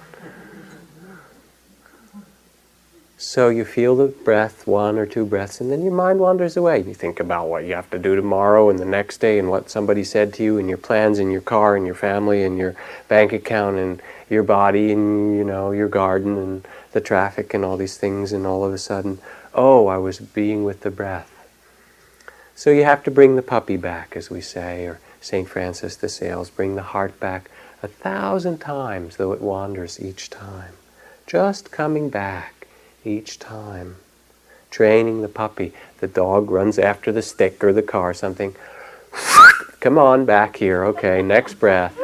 So 3.17 3.49
you 3.49 3.65
feel 3.65 3.95
the 3.95 4.09
breath, 4.09 4.67
one 4.67 4.99
or 4.99 5.07
two 5.07 5.25
breaths, 5.25 5.61
and 5.61 5.71
then 5.71 5.85
your 5.85 5.95
mind 5.95 6.19
wanders 6.19 6.57
away. 6.57 6.81
You 6.81 6.95
think 6.95 7.21
about 7.21 7.47
what 7.47 7.65
you 7.65 7.77
have 7.77 7.89
to 7.91 7.99
do 8.01 8.17
tomorrow 8.17 8.71
and 8.71 8.81
the 8.81 8.85
next 8.85 9.19
day 9.19 9.39
and 9.39 9.49
what 9.49 9.71
somebody 9.71 10.03
said 10.03 10.35
to 10.35 10.43
you 10.43 10.59
and 10.59 10.69
your 10.69 10.79
plans 10.79 11.21
and 11.21 11.31
your 11.31 11.43
car 11.43 11.77
and 11.77 11.87
your 11.87 11.95
family 11.95 12.43
and 12.43 12.59
your 12.59 12.75
bank 13.07 13.33
account 13.33 13.77
and 13.77 14.03
your 14.29 14.43
body 14.43 14.91
and 14.91 15.37
you 15.37 15.45
know 15.45 15.71
your 15.71 15.89
garden 15.89 16.37
and 16.37 16.67
the 16.91 17.01
traffic 17.01 17.55
and 17.55 17.65
all 17.65 17.77
these 17.77 17.99
things 17.99 18.33
and 18.33 18.45
all 18.45 18.65
of 18.65 18.75
a 18.75 18.79
sudden, 18.79 19.21
oh, 19.55 19.87
I 19.87 19.99
was 19.99 20.19
being 20.19 20.65
with 20.65 20.81
the 20.81 20.91
breath. 20.91 21.31
So 22.57 22.71
you 22.71 22.83
have 22.83 23.05
to 23.05 23.13
bring 23.13 23.37
the 23.37 23.43
puppy 23.43 23.77
back, 23.77 24.17
as 24.17 24.29
we 24.29 24.41
say, 24.41 24.85
or 24.87 24.99
St. 25.29 25.47
Francis 25.47 25.95
de 25.95 26.09
Sales, 26.09 26.49
bring 26.49 26.75
the 26.75 26.83
heart 26.83 27.21
back 27.21 27.51
a 27.83 27.87
thousand 27.87 28.61
times, 28.61 29.17
though 29.17 29.33
it 29.33 29.43
wanders 29.43 30.01
each 30.01 30.31
time. 30.31 30.73
Just 31.27 31.71
coming 31.71 32.09
back 32.09 32.67
each 33.05 33.39
time. 33.39 33.97
Training 34.71 35.21
the 35.21 35.29
puppy. 35.29 35.75
The 36.01 36.07
dog 36.07 36.51
runs 36.51 36.79
after 36.79 37.13
the 37.13 37.21
stick 37.21 37.63
or 37.63 37.75
the 37.75 37.83
car 37.83 38.11
or 38.11 38.15
something. 38.15 38.57
Come 39.81 39.99
on, 39.99 40.25
back 40.25 40.57
here. 40.57 40.83
Okay, 40.87 41.21
next 41.21 41.61
breath. 41.61 41.99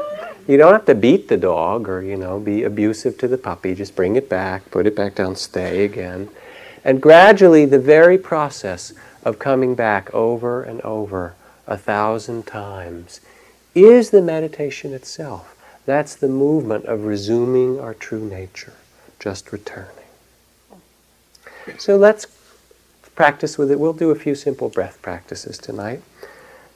You 0.47 0.59
don't 0.59 0.75
have 0.75 0.85
to 0.85 0.95
beat 0.95 1.29
the 1.29 1.39
dog 1.39 1.89
or, 1.89 2.03
you 2.03 2.19
know, 2.19 2.39
be 2.39 2.63
abusive 2.63 3.17
to 3.19 3.27
the 3.27 3.39
puppy. 3.39 3.75
Just 3.75 3.97
bring 3.97 4.17
it 4.17 4.29
back, 4.29 4.71
put 4.71 4.87
it 4.87 4.95
back 4.95 5.15
down, 5.15 5.35
stay 5.37 5.87
again. 5.87 6.29
And 6.85 7.01
gradually, 7.01 7.65
the 7.65 7.79
very 7.79 8.19
process 8.19 8.93
of 9.25 9.39
coming 9.39 9.75
back 9.75 10.13
over 10.13 10.63
and 10.63 10.83
over 10.83 11.35
a 11.67 11.77
thousand 11.77 12.47
times 12.47 13.21
is 13.75 14.11
the 14.11 14.23
meditation 14.23 14.93
itself. 14.93 15.57
That's 15.87 16.15
the 16.15 16.29
movement 16.29 16.87
of 16.87 17.05
resuming 17.05 17.81
our 17.81 17.95
true 17.95 18.25
nature, 18.25 18.75
just 19.19 19.53
returning. 19.53 19.91
So 21.79 21.97
let's 21.97 22.27
practice 23.15 23.59
with 23.59 23.71
it. 23.71 23.79
We'll 23.79 23.93
do 23.93 24.11
a 24.11 24.15
few 24.15 24.35
simple 24.35 24.69
breath 24.69 25.01
practices 25.03 25.59
tonight. 25.59 26.03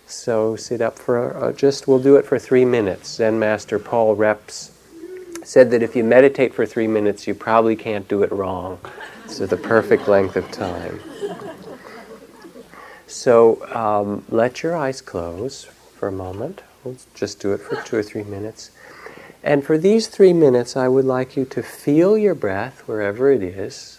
So 0.06 0.56
sit 0.56 0.80
up 0.80 0.98
for 0.98 1.36
uh, 1.36 1.52
just, 1.52 1.86
we'll 1.86 1.98
do 1.98 2.16
it 2.16 2.24
for 2.24 2.38
three 2.38 2.64
minutes. 2.64 3.16
Zen 3.16 3.38
Master 3.38 3.78
Paul 3.78 4.14
Reps 4.16 4.72
said 5.44 5.70
that 5.70 5.82
if 5.82 5.94
you 5.94 6.04
meditate 6.04 6.54
for 6.54 6.66
three 6.66 6.86
minutes, 6.86 7.26
you 7.26 7.34
probably 7.34 7.76
can't 7.76 8.08
do 8.08 8.22
it 8.22 8.32
wrong. 8.32 8.78
So 9.26 9.46
the 9.46 9.56
perfect 9.56 10.08
length 10.08 10.36
of 10.36 10.50
time. 10.50 11.00
So 13.08 13.66
um, 13.74 14.24
let 14.28 14.62
your 14.62 14.76
eyes 14.76 15.00
close 15.00 15.64
for 15.64 16.08
a 16.08 16.12
moment. 16.12 16.62
We'll 16.84 16.96
just 17.14 17.40
do 17.40 17.52
it 17.52 17.58
for 17.58 17.76
two 17.82 17.96
or 17.96 18.02
three 18.02 18.22
minutes. 18.22 18.70
And 19.42 19.64
for 19.64 19.78
these 19.78 20.08
three 20.08 20.34
minutes, 20.34 20.76
I 20.76 20.88
would 20.88 21.06
like 21.06 21.36
you 21.36 21.44
to 21.46 21.62
feel 21.62 22.18
your 22.18 22.34
breath 22.34 22.86
wherever 22.86 23.32
it 23.32 23.42
is. 23.42 23.98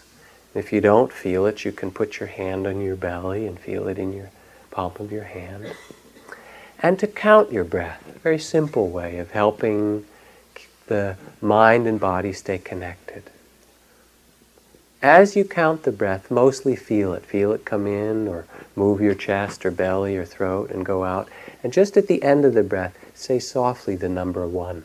If 0.54 0.72
you 0.72 0.80
don't 0.80 1.12
feel 1.12 1.44
it, 1.46 1.64
you 1.64 1.72
can 1.72 1.90
put 1.90 2.20
your 2.20 2.28
hand 2.28 2.66
on 2.66 2.80
your 2.80 2.96
belly 2.96 3.46
and 3.46 3.58
feel 3.58 3.88
it 3.88 3.98
in 3.98 4.12
your 4.12 4.30
palm 4.70 4.92
of 5.00 5.10
your 5.10 5.24
hand. 5.24 5.74
And 6.80 6.98
to 7.00 7.06
count 7.06 7.52
your 7.52 7.64
breath, 7.64 8.02
a 8.14 8.18
very 8.20 8.38
simple 8.38 8.88
way 8.88 9.18
of 9.18 9.32
helping 9.32 10.06
the 10.86 11.16
mind 11.40 11.86
and 11.86 11.98
body 11.98 12.32
stay 12.32 12.58
connected. 12.58 13.24
As 15.02 15.34
you 15.34 15.44
count 15.44 15.84
the 15.84 15.92
breath, 15.92 16.30
mostly 16.30 16.76
feel 16.76 17.14
it. 17.14 17.24
Feel 17.24 17.52
it 17.52 17.64
come 17.64 17.86
in 17.86 18.28
or 18.28 18.44
move 18.76 19.00
your 19.00 19.14
chest 19.14 19.64
or 19.64 19.70
belly 19.70 20.14
or 20.16 20.26
throat 20.26 20.70
and 20.70 20.84
go 20.84 21.04
out. 21.04 21.28
And 21.62 21.72
just 21.72 21.96
at 21.96 22.06
the 22.06 22.22
end 22.22 22.44
of 22.44 22.52
the 22.52 22.62
breath, 22.62 22.94
say 23.14 23.38
softly 23.38 23.96
the 23.96 24.10
number 24.10 24.46
one. 24.46 24.84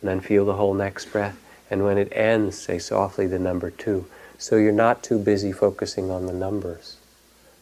And 0.00 0.08
then 0.08 0.20
feel 0.20 0.44
the 0.44 0.54
whole 0.54 0.74
next 0.74 1.06
breath. 1.06 1.36
And 1.68 1.84
when 1.84 1.98
it 1.98 2.12
ends, 2.12 2.56
say 2.56 2.78
softly 2.78 3.26
the 3.26 3.38
number 3.40 3.70
two. 3.70 4.06
So 4.38 4.56
you're 4.56 4.70
not 4.70 5.02
too 5.02 5.18
busy 5.18 5.50
focusing 5.50 6.10
on 6.10 6.26
the 6.26 6.32
numbers, 6.32 6.96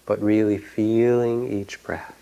but 0.04 0.22
really 0.22 0.58
feeling 0.58 1.50
each 1.50 1.82
breath. 1.82 2.17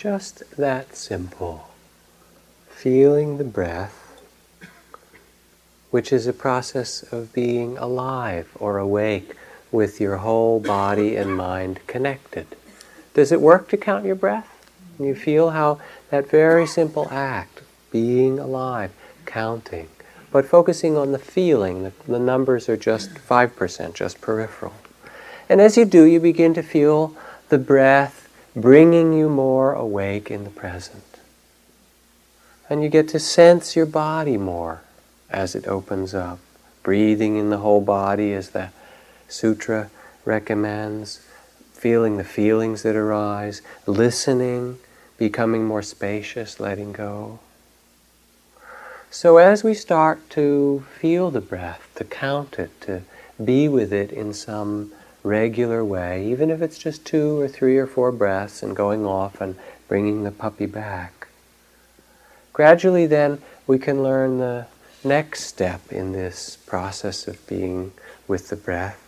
Just 0.00 0.56
that 0.56 0.96
simple. 0.96 1.68
Feeling 2.70 3.36
the 3.36 3.44
breath, 3.44 4.18
which 5.90 6.10
is 6.10 6.26
a 6.26 6.32
process 6.32 7.02
of 7.12 7.34
being 7.34 7.76
alive 7.76 8.48
or 8.54 8.78
awake 8.78 9.34
with 9.70 10.00
your 10.00 10.16
whole 10.16 10.58
body 10.58 11.16
and 11.16 11.36
mind 11.36 11.80
connected. 11.86 12.46
Does 13.12 13.30
it 13.30 13.42
work 13.42 13.68
to 13.68 13.76
count 13.76 14.06
your 14.06 14.14
breath? 14.14 14.48
you 14.98 15.14
feel 15.14 15.50
how 15.50 15.78
that 16.08 16.30
very 16.30 16.66
simple 16.66 17.06
act, 17.10 17.60
being 17.90 18.38
alive, 18.38 18.92
counting, 19.26 19.90
but 20.32 20.46
focusing 20.46 20.96
on 20.96 21.12
the 21.12 21.18
feeling, 21.18 21.82
the, 21.82 21.92
the 22.08 22.18
numbers 22.18 22.70
are 22.70 22.76
just 22.78 23.10
5%, 23.16 23.92
just 23.92 24.22
peripheral. 24.22 24.72
And 25.46 25.60
as 25.60 25.76
you 25.76 25.84
do, 25.84 26.04
you 26.04 26.20
begin 26.20 26.54
to 26.54 26.62
feel 26.62 27.14
the 27.50 27.58
breath 27.58 28.19
bringing 28.54 29.12
you 29.12 29.28
more 29.28 29.72
awake 29.72 30.30
in 30.30 30.44
the 30.44 30.50
present. 30.50 31.04
And 32.68 32.82
you 32.82 32.88
get 32.88 33.08
to 33.08 33.18
sense 33.18 33.74
your 33.76 33.86
body 33.86 34.36
more 34.36 34.82
as 35.28 35.54
it 35.54 35.66
opens 35.66 36.14
up, 36.14 36.38
breathing 36.82 37.36
in 37.36 37.50
the 37.50 37.58
whole 37.58 37.80
body 37.80 38.32
as 38.32 38.50
the 38.50 38.70
sutra 39.28 39.90
recommends, 40.24 41.20
feeling 41.72 42.16
the 42.16 42.24
feelings 42.24 42.82
that 42.82 42.96
arise, 42.96 43.62
listening, 43.86 44.78
becoming 45.16 45.64
more 45.64 45.82
spacious, 45.82 46.60
letting 46.60 46.92
go. 46.92 47.38
So 49.10 49.38
as 49.38 49.64
we 49.64 49.74
start 49.74 50.30
to 50.30 50.84
feel 50.98 51.30
the 51.30 51.40
breath, 51.40 51.88
to 51.96 52.04
count 52.04 52.58
it, 52.58 52.80
to 52.82 53.02
be 53.42 53.68
with 53.68 53.92
it 53.92 54.12
in 54.12 54.32
some 54.32 54.92
regular 55.22 55.84
way, 55.84 56.26
even 56.26 56.50
if 56.50 56.62
it's 56.62 56.78
just 56.78 57.04
two 57.04 57.40
or 57.40 57.48
three 57.48 57.76
or 57.76 57.86
four 57.86 58.10
breaths 58.12 58.62
and 58.62 58.74
going 58.74 59.04
off 59.04 59.40
and 59.40 59.56
bringing 59.88 60.24
the 60.24 60.30
puppy 60.30 60.66
back. 60.66 61.28
Gradually, 62.52 63.06
then, 63.06 63.40
we 63.66 63.78
can 63.78 64.02
learn 64.02 64.38
the 64.38 64.66
next 65.04 65.44
step 65.44 65.92
in 65.92 66.12
this 66.12 66.56
process 66.66 67.26
of 67.26 67.46
being 67.46 67.92
with 68.26 68.48
the 68.48 68.56
breath, 68.56 69.00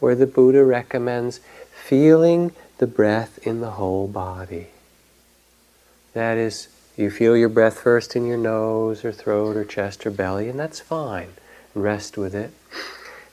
where 0.00 0.14
the 0.14 0.26
Buddha 0.26 0.64
recommends 0.64 1.40
feeling 1.72 2.52
the 2.78 2.86
breath 2.86 3.38
in 3.46 3.60
the 3.60 3.72
whole 3.72 4.08
body. 4.08 4.68
That 6.12 6.36
is, 6.36 6.68
you 6.96 7.10
feel 7.10 7.36
your 7.36 7.48
breath 7.48 7.80
first 7.80 8.16
in 8.16 8.26
your 8.26 8.38
nose 8.38 9.04
or 9.04 9.12
throat 9.12 9.56
or 9.56 9.64
chest 9.64 10.06
or 10.06 10.10
belly, 10.10 10.48
and 10.48 10.58
that's 10.58 10.80
fine. 10.80 11.28
Rest 11.74 12.16
with 12.16 12.34
it. 12.34 12.52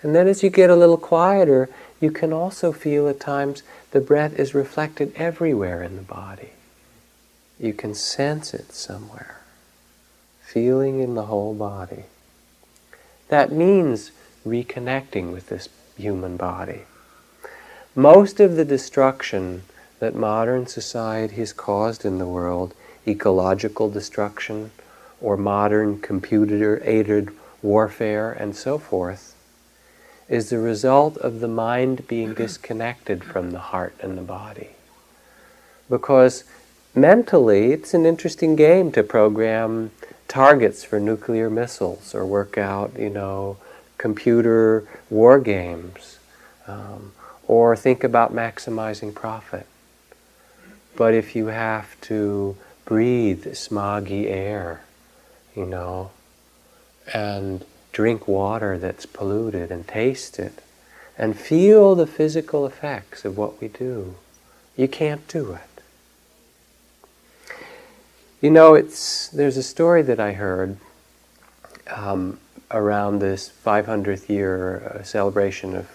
And 0.02 0.14
then 0.14 0.28
as 0.28 0.44
you 0.44 0.50
get 0.50 0.70
a 0.70 0.76
little 0.76 0.98
quieter, 0.98 1.70
you 2.04 2.12
can 2.12 2.34
also 2.34 2.74
feel 2.74 3.08
at 3.08 3.18
times 3.22 3.64
the 3.92 4.02
breath 4.02 4.38
is 4.38 4.54
reflected 4.54 5.14
everywhere 5.16 5.82
in 5.82 5.96
the 5.96 6.02
body. 6.02 6.50
You 7.58 7.72
can 7.72 7.96
sense 7.96 8.54
it 8.54 8.74
somewhere, 8.74 9.40
feeling 10.42 11.00
in 11.00 11.16
the 11.16 11.28
whole 11.28 11.54
body. 11.54 12.04
That 13.30 13.54
means 13.54 14.12
reconnecting 14.46 15.32
with 15.32 15.48
this 15.48 15.70
human 15.96 16.36
body. 16.36 16.82
Most 17.96 18.42
of 18.42 18.58
the 18.58 18.66
destruction 18.66 19.64
that 20.00 20.14
modern 20.14 20.68
society 20.68 21.38
has 21.38 21.54
caused 21.54 22.04
in 22.04 22.18
the 22.18 22.28
world, 22.28 22.74
ecological 23.08 23.90
destruction, 23.90 24.72
or 25.22 25.38
modern 25.38 26.02
computer 26.02 26.82
aided 26.84 27.30
warfare, 27.62 28.34
and 28.34 28.58
so 28.58 28.78
forth, 28.78 29.33
is 30.30 30.50
the 30.50 30.60
result 30.60 31.18
of 31.18 31.40
the 31.40 31.48
mind 31.48 32.08
being 32.08 32.34
disconnected 32.34 33.24
from 33.24 33.52
the 33.52 33.60
heart 33.60 33.96
and 34.02 34.18
the 34.18 34.22
body. 34.22 34.70
Because 35.90 36.44
mentally, 36.96 37.72
it's 37.72 37.94
an 37.94 38.06
interesting 38.06 38.56
game 38.56 38.92
to 38.94 39.04
program 39.04 39.92
targets 40.28 40.84
for 40.84 41.00
nuclear 41.00 41.50
missiles 41.50 42.16
or 42.16 42.26
work 42.26 42.58
out, 42.58 42.98
you 42.98 43.10
know, 43.10 43.58
computer 43.98 44.88
war 45.10 45.40
games 45.40 46.18
um, 46.68 47.12
or 47.48 47.76
think 47.76 48.04
about 48.04 48.34
maximizing 48.34 49.14
profit. 49.14 49.68
But 50.96 51.14
if 51.14 51.36
you 51.36 51.48
have 51.48 52.00
to 52.02 52.56
breathe 52.86 53.46
smoggy 53.48 54.26
air, 54.26 54.82
you 55.56 55.66
know, 55.66 56.12
and 57.14 57.66
drink 57.94 58.28
water 58.28 58.78
that's 58.78 59.06
polluted 59.06 59.72
and 59.72 59.88
taste 59.88 60.40
it 60.40 60.62
and 61.18 61.38
feel 61.38 61.96
the 61.96 62.08
physical 62.08 62.66
effects 62.66 63.24
of 63.24 63.38
what 63.38 63.62
we 63.62 63.70
do. 63.70 64.16
You 64.76 64.90
can't 64.90 65.26
do 65.28 65.54
it. 65.54 67.56
You 68.42 68.50
know, 68.50 68.74
it's 68.74 69.30
there's 69.30 69.56
a 69.56 69.64
story 69.64 70.02
that 70.02 70.20
I 70.20 70.34
heard 70.34 70.76
um, 71.88 72.40
around 72.72 73.20
this 73.20 73.50
500th 73.66 74.28
year 74.28 74.98
uh, 75.00 75.04
celebration 75.04 75.76
of 75.76 75.88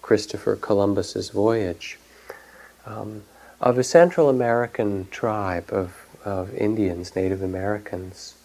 Christopher 0.00 0.56
Columbus's 0.56 1.28
voyage 1.30 1.98
um, 2.86 3.24
of 3.60 3.76
a 3.76 3.84
Central 3.84 4.30
American 4.30 5.08
tribe 5.10 5.68
of, 5.70 6.06
of 6.24 6.54
Indians, 6.54 7.14
Native 7.14 7.42
Americans, 7.42 8.37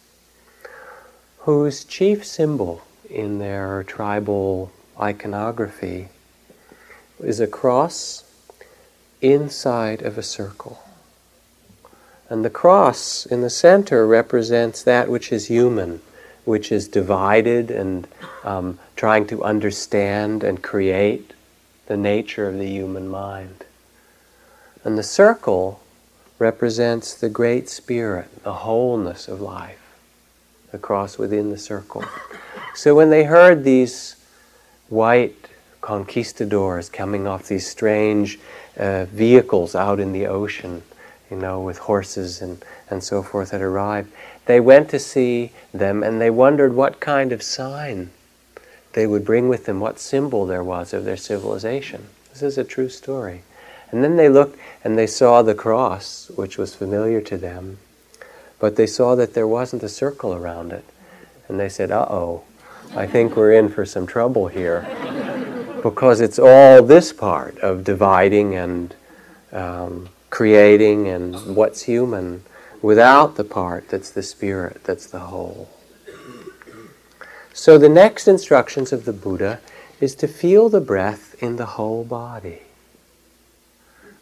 whose 1.44 1.84
chief 1.84 2.26
symbol 2.26 2.82
in 3.10 3.38
their 3.40 3.84
tribal 3.84 4.72
iconography 4.98 6.08
is 7.20 7.42
a 7.42 7.48
cross 7.48 8.24
inside 9.22 10.02
of 10.02 10.18
a 10.18 10.24
circle. 10.24 10.82
And 12.30 12.46
the 12.46 12.50
cross 12.50 13.26
in 13.26 13.42
the 13.42 13.50
center 13.50 14.08
represents 14.08 14.84
that 14.84 15.10
which 15.10 15.34
is 15.34 15.48
human, 15.48 16.02
which 16.46 16.72
is 16.72 16.88
divided 16.88 17.70
and 17.70 18.08
um, 18.46 18.80
trying 18.96 19.28
to 19.28 19.44
understand 19.44 20.46
and 20.46 20.64
create 20.64 21.34
the 21.88 21.98
nature 21.98 22.48
of 22.48 22.58
the 22.58 22.70
human 22.70 23.10
mind. 23.10 23.66
And 24.86 24.98
the 24.98 25.04
circle 25.04 25.82
represents 26.40 27.14
the 27.14 27.30
great 27.30 27.68
spirit, 27.68 28.44
the 28.44 28.54
wholeness 28.54 29.28
of 29.28 29.42
life 29.42 29.83
the 30.74 30.80
cross 30.80 31.20
within 31.20 31.52
the 31.52 31.58
circle. 31.58 32.04
So 32.74 32.96
when 32.96 33.12
they 33.12 33.24
heard 33.24 33.64
these 33.64 34.16
white 34.90 35.48
conquistadors 35.82 36.90
coming 36.90 37.28
off 37.28 37.48
these 37.48 37.70
strange 37.70 38.40
uh, 38.76 39.06
vehicles 39.06 39.76
out 39.76 40.00
in 40.00 40.12
the 40.12 40.26
ocean, 40.26 40.82
you 41.30 41.38
know, 41.38 41.62
with 41.62 41.78
horses 41.78 42.42
and, 42.42 42.66
and 42.90 43.04
so 43.04 43.22
forth 43.22 43.52
had 43.52 43.62
arrived, 43.62 44.12
they 44.48 44.60
went 44.60 44.90
to 44.90 44.98
see 44.98 45.52
them 45.74 46.02
and 46.02 46.20
they 46.20 46.32
wondered 46.32 46.74
what 46.74 47.00
kind 47.00 47.32
of 47.32 47.44
sign 47.44 48.10
they 48.94 49.06
would 49.06 49.24
bring 49.24 49.48
with 49.48 49.66
them, 49.66 49.80
what 49.80 50.00
symbol 50.00 50.48
there 50.48 50.64
was 50.64 50.92
of 50.92 51.06
their 51.06 51.18
civilization. 51.18 52.08
This 52.32 52.42
is 52.42 52.58
a 52.58 52.64
true 52.64 52.90
story. 52.90 53.44
And 53.92 54.04
then 54.04 54.16
they 54.16 54.28
looked 54.28 54.58
and 54.84 54.98
they 54.98 55.06
saw 55.06 55.44
the 55.44 55.54
cross, 55.54 56.32
which 56.36 56.58
was 56.58 56.74
familiar 56.74 57.22
to 57.22 57.38
them, 57.38 57.78
but 58.64 58.78
they 58.78 58.88
saw 58.88 59.14
that 59.14 59.34
there 59.34 59.46
wasn't 59.46 59.84
a 59.84 59.90
circle 59.90 60.34
around 60.34 60.72
it. 60.72 60.86
And 61.50 61.60
they 61.60 61.68
said, 61.68 61.92
uh 61.92 62.08
oh, 62.10 62.44
I 62.96 63.06
think 63.06 63.36
we're 63.36 63.52
in 63.52 63.68
for 63.68 63.86
some 63.86 64.08
trouble 64.08 64.48
here. 64.48 64.88
because 65.84 66.22
it's 66.22 66.40
all 66.40 66.82
this 66.82 67.12
part 67.12 67.58
of 67.58 67.84
dividing 67.84 68.56
and 68.56 68.96
um, 69.52 70.08
creating 70.30 71.10
and 71.10 71.58
what's 71.58 71.82
human 71.82 72.42
without 72.82 73.36
the 73.36 73.44
part 73.44 73.90
that's 73.90 74.12
the 74.12 74.24
spirit, 74.24 74.82
that's 74.86 75.08
the 75.08 75.20
whole. 75.20 75.68
So 77.52 77.78
the 77.78 77.90
next 77.90 78.30
instructions 78.30 78.94
of 78.94 79.04
the 79.04 79.12
Buddha 79.12 79.60
is 80.00 80.16
to 80.16 80.28
feel 80.30 80.70
the 80.70 80.80
breath 80.80 81.36
in 81.44 81.58
the 81.58 81.76
whole 81.76 82.06
body. 82.06 82.62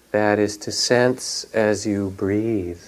That 0.09 0.39
is 0.39 0.57
to 0.57 0.71
sense 0.71 1.43
as 1.53 1.85
you 1.85 2.09
breathe 2.09 2.81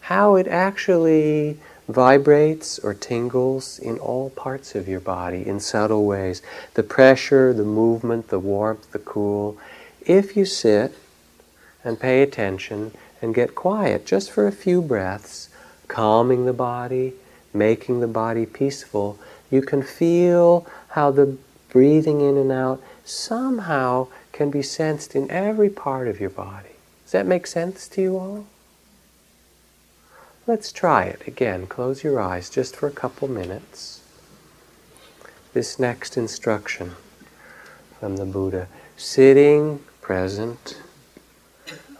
how 0.00 0.36
it 0.36 0.48
actually 0.48 1.58
vibrates 1.88 2.78
or 2.78 2.94
tingles 2.94 3.78
in 3.78 3.98
all 3.98 4.30
parts 4.30 4.74
of 4.74 4.88
your 4.88 5.00
body 5.00 5.46
in 5.46 5.60
subtle 5.60 6.06
ways. 6.06 6.42
The 6.74 6.82
pressure, 6.82 7.52
the 7.52 7.64
movement, 7.64 8.28
the 8.28 8.38
warmth, 8.38 8.92
the 8.92 8.98
cool. 8.98 9.58
If 10.06 10.36
you 10.36 10.44
sit 10.44 10.94
and 11.84 11.98
pay 11.98 12.22
attention 12.22 12.92
and 13.20 13.34
get 13.34 13.54
quiet 13.54 14.06
just 14.06 14.30
for 14.30 14.46
a 14.46 14.52
few 14.52 14.80
breaths, 14.80 15.48
calming 15.88 16.46
the 16.46 16.52
body, 16.52 17.14
making 17.52 18.00
the 18.00 18.06
body 18.06 18.46
peaceful, 18.46 19.18
you 19.50 19.60
can 19.60 19.82
feel 19.82 20.66
how 20.90 21.10
the 21.10 21.36
breathing 21.68 22.20
in 22.20 22.36
and 22.36 22.52
out 22.52 22.80
somehow 23.04 24.06
can 24.32 24.50
be 24.50 24.62
sensed 24.62 25.14
in 25.14 25.30
every 25.30 25.68
part 25.68 26.08
of 26.08 26.20
your 26.20 26.30
body. 26.30 26.68
Does 27.04 27.12
that 27.12 27.26
make 27.26 27.46
sense 27.46 27.88
to 27.88 28.02
you 28.02 28.16
all? 28.16 28.46
Let's 30.50 30.72
try 30.72 31.04
it 31.04 31.28
again. 31.28 31.68
Close 31.68 32.02
your 32.02 32.18
eyes 32.18 32.50
just 32.50 32.74
for 32.74 32.88
a 32.88 32.90
couple 32.90 33.28
minutes. 33.28 34.02
This 35.54 35.78
next 35.78 36.16
instruction 36.16 36.96
from 38.00 38.16
the 38.16 38.24
Buddha 38.24 38.66
sitting 38.96 39.78
present, 40.00 40.80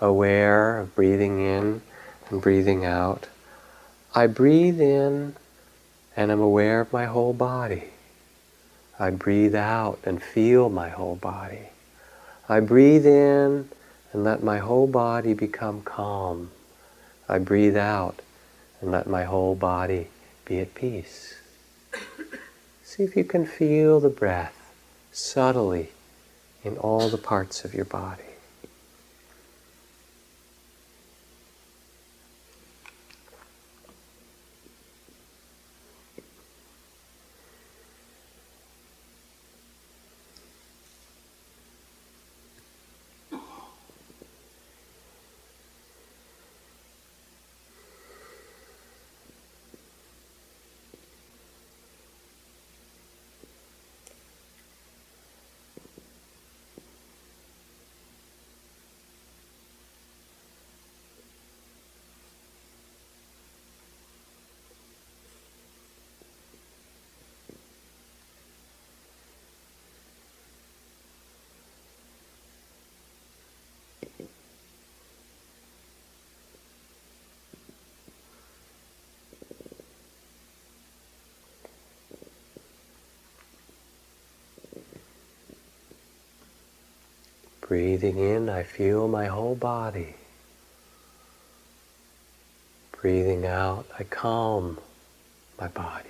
aware 0.01 0.79
of 0.81 0.97
breathing 0.97 1.39
in 1.39 1.83
and 2.29 2.43
breathing 2.43 2.85
out. 2.85 3.29
I 4.17 4.27
breathe 4.27 4.81
in 4.81 5.37
and 6.17 6.33
I'm 6.33 6.41
aware 6.41 6.81
of 6.81 6.93
my 6.93 7.05
whole 7.05 7.33
body. 7.33 7.85
I 8.99 9.11
breathe 9.11 9.55
out 9.55 10.01
and 10.03 10.21
feel 10.21 10.69
my 10.69 10.89
whole 10.89 11.15
body. 11.15 11.69
I 12.49 12.59
breathe 12.59 13.07
in 13.07 13.69
and 14.13 14.25
let 14.25 14.43
my 14.43 14.59
whole 14.59 14.89
body 14.89 15.35
become 15.35 15.83
calm. 15.83 16.51
I 17.29 17.39
breathe 17.39 17.77
out 17.77 18.23
and 18.81 18.91
let 18.91 19.07
my 19.07 19.25
whole 19.25 19.55
body 19.55 20.09
be 20.45 20.61
at 20.61 20.75
peace. 20.75 21.35
See 22.83 23.03
if 23.05 23.17
you 23.17 23.25
can 23.25 23.47
feel 23.47 24.01
the 24.01 24.09
breath 24.09 24.73
subtly 25.13 25.91
in 26.65 26.77
all 26.77 27.09
the 27.09 27.19
parts 27.19 27.65
of 27.65 27.75
your 27.75 27.85
body. 27.85 28.30
Breathing 87.71 88.19
in, 88.19 88.49
I 88.49 88.65
feel 88.65 89.07
my 89.07 89.27
whole 89.27 89.55
body. 89.55 90.17
Breathing 93.01 93.47
out, 93.47 93.87
I 93.97 94.03
calm 94.03 94.77
my 95.57 95.69
body. 95.69 96.10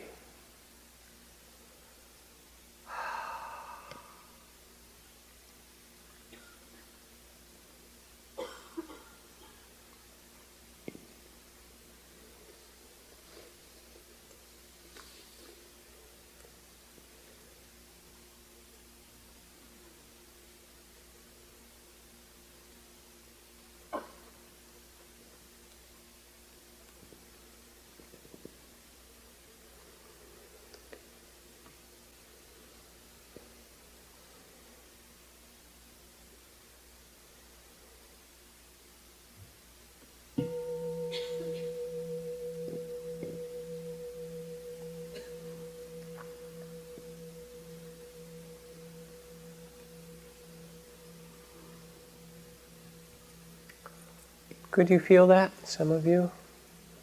Could 54.70 54.88
you 54.88 55.00
feel 55.00 55.26
that, 55.26 55.50
some 55.66 55.90
of 55.90 56.06
you? 56.06 56.30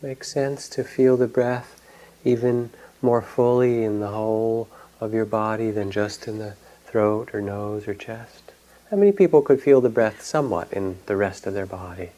Makes 0.02 0.32
sense 0.32 0.70
to 0.70 0.86
feel 0.86 1.18
the 1.18 1.28
breath 1.28 1.82
even 2.24 2.70
more 3.02 3.22
fully 3.22 3.84
in 3.84 4.00
the 4.00 4.08
whole 4.08 4.70
of 5.02 5.14
your 5.14 5.26
body 5.26 5.70
than 5.72 5.92
just 5.92 6.30
in 6.30 6.40
the 6.40 6.54
throat 6.86 7.32
or 7.34 7.42
nose 7.42 7.86
or 7.86 7.94
chest? 7.94 8.54
How 8.90 8.96
many 8.96 9.12
people 9.12 9.42
could 9.42 9.62
feel 9.62 9.82
the 9.82 9.90
breath 9.90 10.22
somewhat 10.22 10.72
in 10.72 11.00
the 11.08 11.18
rest 11.18 11.46
of 11.46 11.54
their 11.54 11.66
body? 11.66 12.12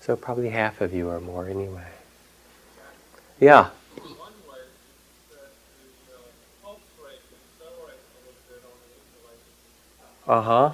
So 0.00 0.14
probably 0.14 0.50
half 0.50 0.80
of 0.80 0.94
you 0.94 1.08
or 1.10 1.20
more 1.20 1.48
anyway. 1.48 1.88
Yeah. 3.40 3.70
Uh 10.26 10.40
huh. 10.40 10.72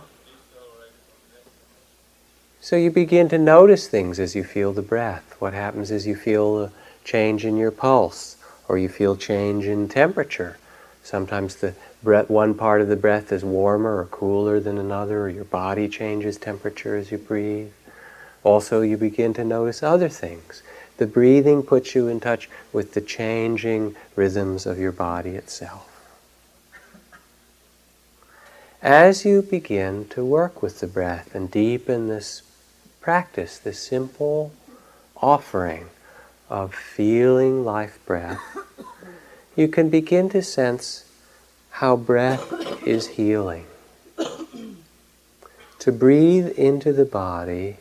So 2.70 2.76
you 2.76 2.92
begin 2.92 3.28
to 3.30 3.36
notice 3.36 3.88
things 3.88 4.20
as 4.20 4.36
you 4.36 4.44
feel 4.44 4.72
the 4.72 4.80
breath. 4.80 5.34
What 5.40 5.54
happens 5.54 5.90
is 5.90 6.06
you 6.06 6.14
feel 6.14 6.62
a 6.62 6.70
change 7.02 7.44
in 7.44 7.56
your 7.56 7.72
pulse, 7.72 8.36
or 8.68 8.78
you 8.78 8.88
feel 8.88 9.16
change 9.16 9.64
in 9.64 9.88
temperature. 9.88 10.56
Sometimes 11.02 11.56
the 11.56 11.74
breath, 12.00 12.30
one 12.30 12.54
part 12.54 12.80
of 12.80 12.86
the 12.86 12.94
breath 12.94 13.32
is 13.32 13.44
warmer 13.44 13.98
or 13.98 14.04
cooler 14.04 14.60
than 14.60 14.78
another, 14.78 15.22
or 15.22 15.28
your 15.28 15.46
body 15.46 15.88
changes 15.88 16.36
temperature 16.36 16.94
as 16.94 17.10
you 17.10 17.18
breathe. 17.18 17.72
Also, 18.44 18.82
you 18.82 18.96
begin 18.96 19.34
to 19.34 19.42
notice 19.42 19.82
other 19.82 20.08
things. 20.08 20.62
The 20.98 21.08
breathing 21.08 21.64
puts 21.64 21.96
you 21.96 22.06
in 22.06 22.20
touch 22.20 22.48
with 22.72 22.94
the 22.94 23.00
changing 23.00 23.96
rhythms 24.14 24.64
of 24.64 24.78
your 24.78 24.92
body 24.92 25.30
itself. 25.30 25.88
As 28.80 29.24
you 29.24 29.42
begin 29.42 30.06
to 30.10 30.24
work 30.24 30.62
with 30.62 30.78
the 30.78 30.86
breath 30.86 31.34
and 31.34 31.50
deepen 31.50 32.06
this 32.06 32.42
practice, 33.00 33.58
this 33.58 33.78
simple 33.78 34.52
offering 35.16 35.88
of 36.48 36.74
feeling 36.74 37.64
life 37.64 37.98
breath, 38.06 38.40
you 39.56 39.68
can 39.68 39.88
begin 39.88 40.28
to 40.30 40.42
sense 40.42 41.04
how 41.70 41.96
breath 41.96 42.52
is 42.86 43.08
healing. 43.08 43.66
To 45.80 45.92
breathe 45.92 46.48
into 46.58 46.92
the 46.92 47.06
body 47.06 47.78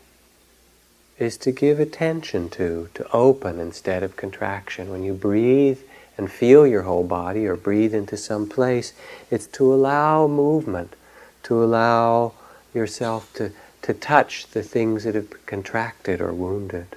is 1.18 1.36
to 1.38 1.52
give 1.52 1.80
attention 1.82 2.50
to, 2.50 2.90
to 2.94 3.12
open 3.12 3.60
instead 3.60 4.04
of 4.04 4.16
contraction. 4.16 4.90
When 4.90 5.04
you 5.04 5.14
breathe 5.14 5.80
and 6.18 6.32
feel 6.32 6.66
your 6.66 6.84
whole 6.84 7.04
body 7.04 7.46
or 7.46 7.58
breathe 7.58 7.94
into 7.94 8.16
some 8.16 8.48
place, 8.48 8.94
it's 9.30 9.48
to 9.48 9.74
allow 9.74 10.28
movement, 10.28 10.96
to 11.44 11.62
allow 11.62 12.34
yourself 12.74 13.34
to 13.34 13.52
to 13.82 13.94
touch 13.94 14.48
the 14.48 14.64
things 14.64 15.04
that 15.04 15.16
have 15.16 15.46
contracted 15.46 16.22
or 16.22 16.34
wounded. 16.34 16.88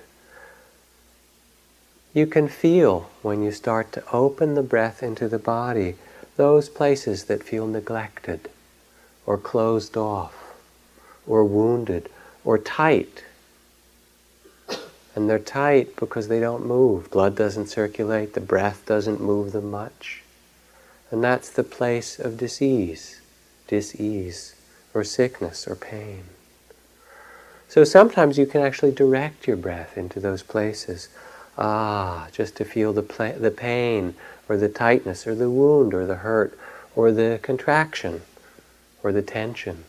You 2.15 2.27
can 2.27 2.49
feel 2.49 3.11
when 3.23 3.43
you 3.43 3.53
start 3.53 3.93
to 3.93 4.05
open 4.13 4.55
the 4.55 4.63
breath 4.63 5.03
into 5.03 5.29
the 5.29 5.39
body 5.39 5.95
those 6.37 6.69
places 6.69 7.25
that 7.25 7.43
feel 7.43 7.67
neglected 7.67 8.49
or 9.27 9.39
closed 9.39 9.97
off 9.97 10.55
or 11.27 11.45
wounded 11.45 12.09
or 12.45 12.59
tight. 12.59 13.25
And 15.15 15.29
they're 15.29 15.39
tight 15.39 15.95
because 15.97 16.29
they 16.29 16.41
don't 16.41 16.67
move. 16.67 17.11
Blood 17.11 17.37
doesn't 17.37 17.67
circulate, 17.67 18.33
the 18.35 18.41
breath 18.41 18.85
doesn't 18.87 19.21
move 19.21 19.53
them 19.53 19.71
much. 19.71 20.23
And 21.11 21.23
that's 21.23 21.51
the 21.51 21.65
place 21.65 22.19
of 22.19 22.39
disease, 22.39 23.21
disease, 23.69 24.55
or 24.95 25.05
sickness 25.05 25.69
or 25.69 25.77
pain. 25.77 26.25
So 27.73 27.85
sometimes 27.85 28.37
you 28.37 28.45
can 28.45 28.61
actually 28.61 28.93
direct 28.93 29.47
your 29.47 29.57
breath 29.57 29.97
into 29.97 30.21
those 30.21 30.43
places. 30.43 31.09
Ah, 31.57 32.29
just 32.31 32.55
to 32.57 32.67
feel 32.67 32.93
the, 32.93 33.03
pla- 33.03 33.39
the 33.39 33.51
pain 33.51 34.15
or 34.47 34.59
the 34.59 34.69
tightness 34.69 35.27
or 35.27 35.35
the 35.35 35.49
wound 35.49 35.95
or 35.95 36.05
the 36.05 36.17
hurt 36.17 36.59
or 36.95 37.13
the 37.13 37.41
contraction 37.41 38.21
or 39.03 39.11
the 39.11 39.23
tension. 39.23 39.85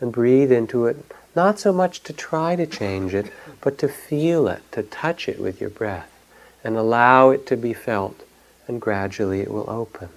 And 0.00 0.10
breathe 0.10 0.50
into 0.50 0.86
it, 0.86 0.96
not 1.36 1.60
so 1.60 1.72
much 1.72 2.02
to 2.02 2.12
try 2.12 2.56
to 2.56 2.66
change 2.66 3.14
it, 3.14 3.30
but 3.60 3.78
to 3.78 3.86
feel 3.86 4.48
it, 4.48 4.62
to 4.72 4.82
touch 4.82 5.28
it 5.28 5.38
with 5.38 5.60
your 5.60 5.70
breath 5.70 6.10
and 6.64 6.76
allow 6.76 7.30
it 7.30 7.46
to 7.46 7.56
be 7.56 7.74
felt, 7.74 8.24
and 8.66 8.80
gradually 8.80 9.40
it 9.40 9.52
will 9.52 9.70
open. 9.70 10.08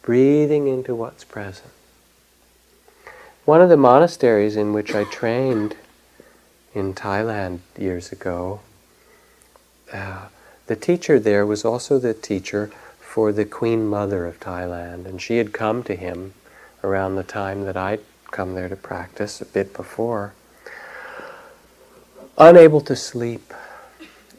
Breathing 0.00 0.66
into 0.66 0.94
what's 0.94 1.24
present. 1.24 1.72
One 3.44 3.60
of 3.60 3.68
the 3.68 3.76
monasteries 3.76 4.56
in 4.56 4.72
which 4.72 4.94
I 4.94 5.04
trained 5.04 5.76
in 6.78 6.94
Thailand 6.94 7.58
years 7.76 8.12
ago. 8.12 8.60
Uh, 9.92 10.28
the 10.66 10.76
teacher 10.76 11.18
there 11.18 11.44
was 11.44 11.64
also 11.64 11.98
the 11.98 12.14
teacher 12.14 12.70
for 13.00 13.32
the 13.32 13.44
Queen 13.44 13.86
Mother 13.86 14.26
of 14.26 14.38
Thailand, 14.38 15.06
and 15.06 15.20
she 15.20 15.38
had 15.38 15.52
come 15.52 15.82
to 15.84 15.96
him 15.96 16.34
around 16.84 17.16
the 17.16 17.24
time 17.24 17.64
that 17.64 17.76
I'd 17.76 18.00
come 18.30 18.54
there 18.54 18.68
to 18.68 18.76
practice, 18.76 19.40
a 19.40 19.46
bit 19.46 19.74
before. 19.74 20.34
Unable 22.36 22.80
to 22.82 22.94
sleep. 22.94 23.52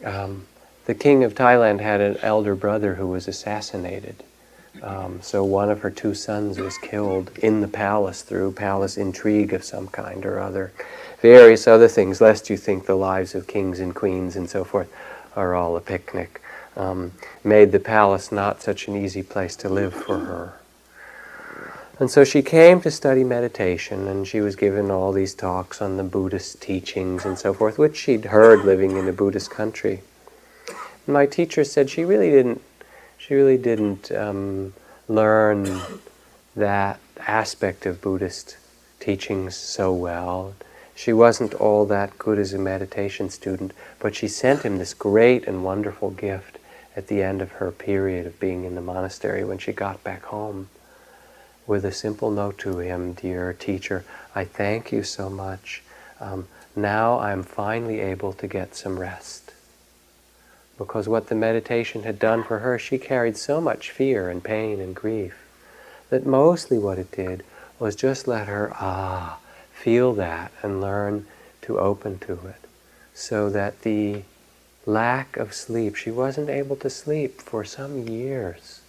Um, 0.04 0.46
the 0.86 0.94
king 0.94 1.24
of 1.24 1.34
Thailand 1.34 1.80
had 1.80 2.00
an 2.00 2.16
elder 2.22 2.54
brother 2.54 2.94
who 2.94 3.08
was 3.08 3.28
assassinated. 3.28 4.24
Um, 4.82 5.20
so 5.20 5.44
one 5.44 5.70
of 5.70 5.80
her 5.80 5.90
two 5.90 6.14
sons 6.14 6.58
was 6.58 6.78
killed 6.78 7.30
in 7.38 7.60
the 7.60 7.68
palace 7.68 8.22
through 8.22 8.52
palace 8.52 8.96
intrigue 8.96 9.52
of 9.52 9.64
some 9.64 9.88
kind 9.88 10.24
or 10.24 10.40
other. 10.40 10.72
Various 11.20 11.66
other 11.66 11.88
things, 11.88 12.20
lest 12.20 12.48
you 12.48 12.56
think 12.56 12.86
the 12.86 12.94
lives 12.94 13.34
of 13.34 13.46
kings 13.46 13.78
and 13.78 13.94
queens 13.94 14.36
and 14.36 14.48
so 14.48 14.64
forth 14.64 14.90
are 15.36 15.54
all 15.54 15.76
a 15.76 15.80
picnic, 15.80 16.40
um, 16.76 17.12
made 17.44 17.72
the 17.72 17.80
palace 17.80 18.32
not 18.32 18.62
such 18.62 18.88
an 18.88 18.96
easy 18.96 19.22
place 19.22 19.54
to 19.56 19.68
live 19.68 19.92
for 19.92 20.18
her. 20.20 20.54
And 21.98 22.10
so 22.10 22.24
she 22.24 22.40
came 22.40 22.80
to 22.80 22.90
study 22.90 23.24
meditation, 23.24 24.08
and 24.08 24.26
she 24.26 24.40
was 24.40 24.56
given 24.56 24.90
all 24.90 25.12
these 25.12 25.34
talks 25.34 25.82
on 25.82 25.98
the 25.98 26.02
Buddhist 26.02 26.62
teachings 26.62 27.26
and 27.26 27.38
so 27.38 27.52
forth, 27.52 27.76
which 27.76 27.98
she'd 27.98 28.24
heard 28.26 28.64
living 28.64 28.96
in 28.96 29.06
a 29.06 29.12
Buddhist 29.12 29.50
country. 29.50 30.00
My 31.06 31.26
teacher 31.26 31.62
said 31.64 31.90
she 31.90 32.04
really 32.06 32.30
didn't, 32.30 32.62
she 33.18 33.34
really 33.34 33.58
didn't 33.58 34.10
um, 34.12 34.72
learn 35.08 35.82
that 36.56 36.98
aspect 37.18 37.84
of 37.84 38.00
Buddhist 38.00 38.56
teachings 38.98 39.54
so 39.54 39.92
well. 39.92 40.54
She 41.00 41.14
wasn't 41.14 41.54
all 41.54 41.86
that 41.86 42.18
good 42.18 42.38
as 42.38 42.52
a 42.52 42.58
meditation 42.58 43.30
student, 43.30 43.72
but 44.00 44.14
she 44.14 44.28
sent 44.28 44.64
him 44.64 44.76
this 44.76 44.92
great 44.92 45.48
and 45.48 45.64
wonderful 45.64 46.10
gift 46.10 46.58
at 46.94 47.06
the 47.06 47.22
end 47.22 47.40
of 47.40 47.52
her 47.52 47.70
period 47.70 48.26
of 48.26 48.38
being 48.38 48.64
in 48.64 48.74
the 48.74 48.82
monastery 48.82 49.42
when 49.42 49.56
she 49.56 49.72
got 49.72 50.04
back 50.04 50.24
home 50.24 50.68
with 51.66 51.86
a 51.86 51.90
simple 51.90 52.30
note 52.30 52.58
to 52.58 52.80
him 52.80 53.14
Dear 53.14 53.54
teacher, 53.54 54.04
I 54.34 54.44
thank 54.44 54.92
you 54.92 55.02
so 55.02 55.30
much. 55.30 55.82
Um, 56.20 56.48
now 56.76 57.18
I'm 57.18 57.44
finally 57.44 58.00
able 58.00 58.34
to 58.34 58.46
get 58.46 58.76
some 58.76 59.00
rest. 59.00 59.54
Because 60.76 61.08
what 61.08 61.28
the 61.28 61.34
meditation 61.34 62.02
had 62.02 62.18
done 62.18 62.44
for 62.44 62.58
her, 62.58 62.78
she 62.78 62.98
carried 62.98 63.38
so 63.38 63.58
much 63.58 63.90
fear 63.90 64.28
and 64.28 64.44
pain 64.44 64.80
and 64.80 64.94
grief 64.94 65.48
that 66.10 66.26
mostly 66.26 66.76
what 66.76 66.98
it 66.98 67.10
did 67.10 67.42
was 67.78 67.96
just 67.96 68.28
let 68.28 68.48
her, 68.48 68.70
ah, 68.74 69.38
feel 69.80 70.12
that 70.12 70.52
and 70.62 70.80
learn 70.80 71.26
to 71.62 71.78
open 71.78 72.18
to 72.18 72.34
it. 72.46 72.68
So 73.14 73.48
that 73.50 73.82
the 73.82 74.22
lack 74.84 75.36
of 75.36 75.54
sleep, 75.54 75.96
she 75.96 76.10
wasn't 76.10 76.50
able 76.50 76.76
to 76.76 76.90
sleep 76.90 77.40
for 77.40 77.64
some 77.64 78.06
years. 78.06 78.80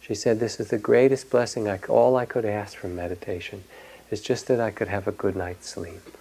She 0.00 0.14
said, 0.14 0.40
This 0.40 0.58
is 0.58 0.68
the 0.68 0.78
greatest 0.78 1.30
blessing, 1.30 1.68
I, 1.68 1.78
all 1.88 2.16
I 2.16 2.26
could 2.26 2.44
ask 2.44 2.76
from 2.76 2.96
meditation 2.96 3.64
is 4.10 4.20
just 4.20 4.48
that 4.48 4.60
I 4.60 4.70
could 4.70 4.88
have 4.88 5.06
a 5.06 5.12
good 5.12 5.36
night's 5.36 5.68
sleep. 5.68 6.16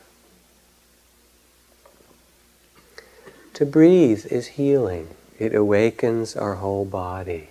To 3.56 3.66
breathe 3.66 4.26
is 4.28 4.48
healing. 4.48 5.10
It 5.38 5.56
awakens 5.56 6.36
our 6.36 6.56
whole 6.56 6.86
body. 6.86 7.50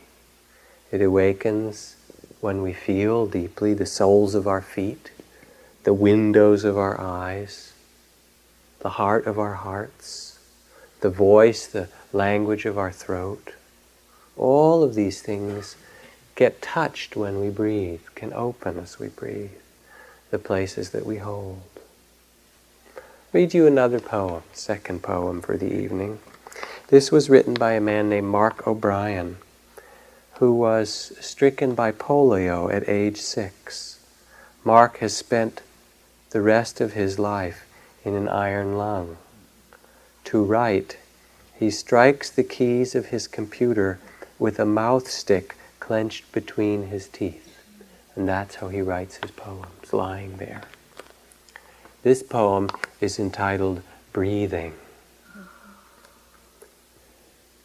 It 0.90 1.02
awakens 1.02 1.96
when 2.40 2.62
we 2.62 2.72
feel 2.72 3.26
deeply 3.26 3.74
the 3.74 3.86
soles 3.86 4.34
of 4.34 4.46
our 4.46 4.62
feet 4.62 5.10
the 5.82 5.94
windows 5.94 6.64
of 6.64 6.76
our 6.76 7.00
eyes, 7.00 7.72
the 8.80 8.90
heart 8.90 9.26
of 9.26 9.38
our 9.38 9.54
hearts, 9.54 10.38
the 11.00 11.10
voice, 11.10 11.66
the 11.66 11.88
language 12.12 12.66
of 12.66 12.76
our 12.76 12.92
throat. 12.92 13.54
All 14.36 14.82
of 14.82 14.94
these 14.94 15.22
things 15.22 15.76
get 16.34 16.60
touched 16.60 17.16
when 17.16 17.40
we 17.40 17.50
breathe, 17.50 18.02
can 18.14 18.32
open 18.32 18.78
as 18.78 18.98
we 18.98 19.08
breathe, 19.08 19.50
the 20.30 20.38
places 20.38 20.90
that 20.90 21.06
we 21.06 21.16
hold. 21.16 21.62
Read 23.32 23.54
you 23.54 23.66
another 23.66 24.00
poem, 24.00 24.42
second 24.52 25.02
poem 25.02 25.40
for 25.40 25.56
the 25.56 25.72
evening. 25.72 26.18
This 26.88 27.12
was 27.12 27.30
written 27.30 27.54
by 27.54 27.72
a 27.72 27.80
man 27.80 28.08
named 28.08 28.26
Mark 28.26 28.66
O'Brien, 28.66 29.36
who 30.34 30.52
was 30.52 31.12
stricken 31.20 31.74
by 31.74 31.92
polio 31.92 32.72
at 32.72 32.88
age 32.88 33.18
six. 33.18 33.98
Mark 34.64 34.98
has 34.98 35.16
spent 35.16 35.62
the 36.30 36.40
rest 36.40 36.80
of 36.80 36.92
his 36.92 37.18
life 37.18 37.66
in 38.04 38.14
an 38.14 38.28
iron 38.28 38.78
lung. 38.78 39.16
To 40.24 40.42
write, 40.42 40.96
he 41.58 41.70
strikes 41.70 42.30
the 42.30 42.44
keys 42.44 42.94
of 42.94 43.06
his 43.06 43.26
computer 43.26 43.98
with 44.38 44.58
a 44.58 44.64
mouth 44.64 45.10
stick 45.10 45.56
clenched 45.80 46.30
between 46.32 46.86
his 46.86 47.08
teeth. 47.08 47.58
And 48.14 48.28
that's 48.28 48.56
how 48.56 48.68
he 48.68 48.80
writes 48.80 49.16
his 49.16 49.32
poems, 49.32 49.92
lying 49.92 50.36
there. 50.36 50.62
This 52.02 52.22
poem 52.22 52.70
is 53.00 53.18
entitled 53.18 53.82
Breathing. 54.12 54.74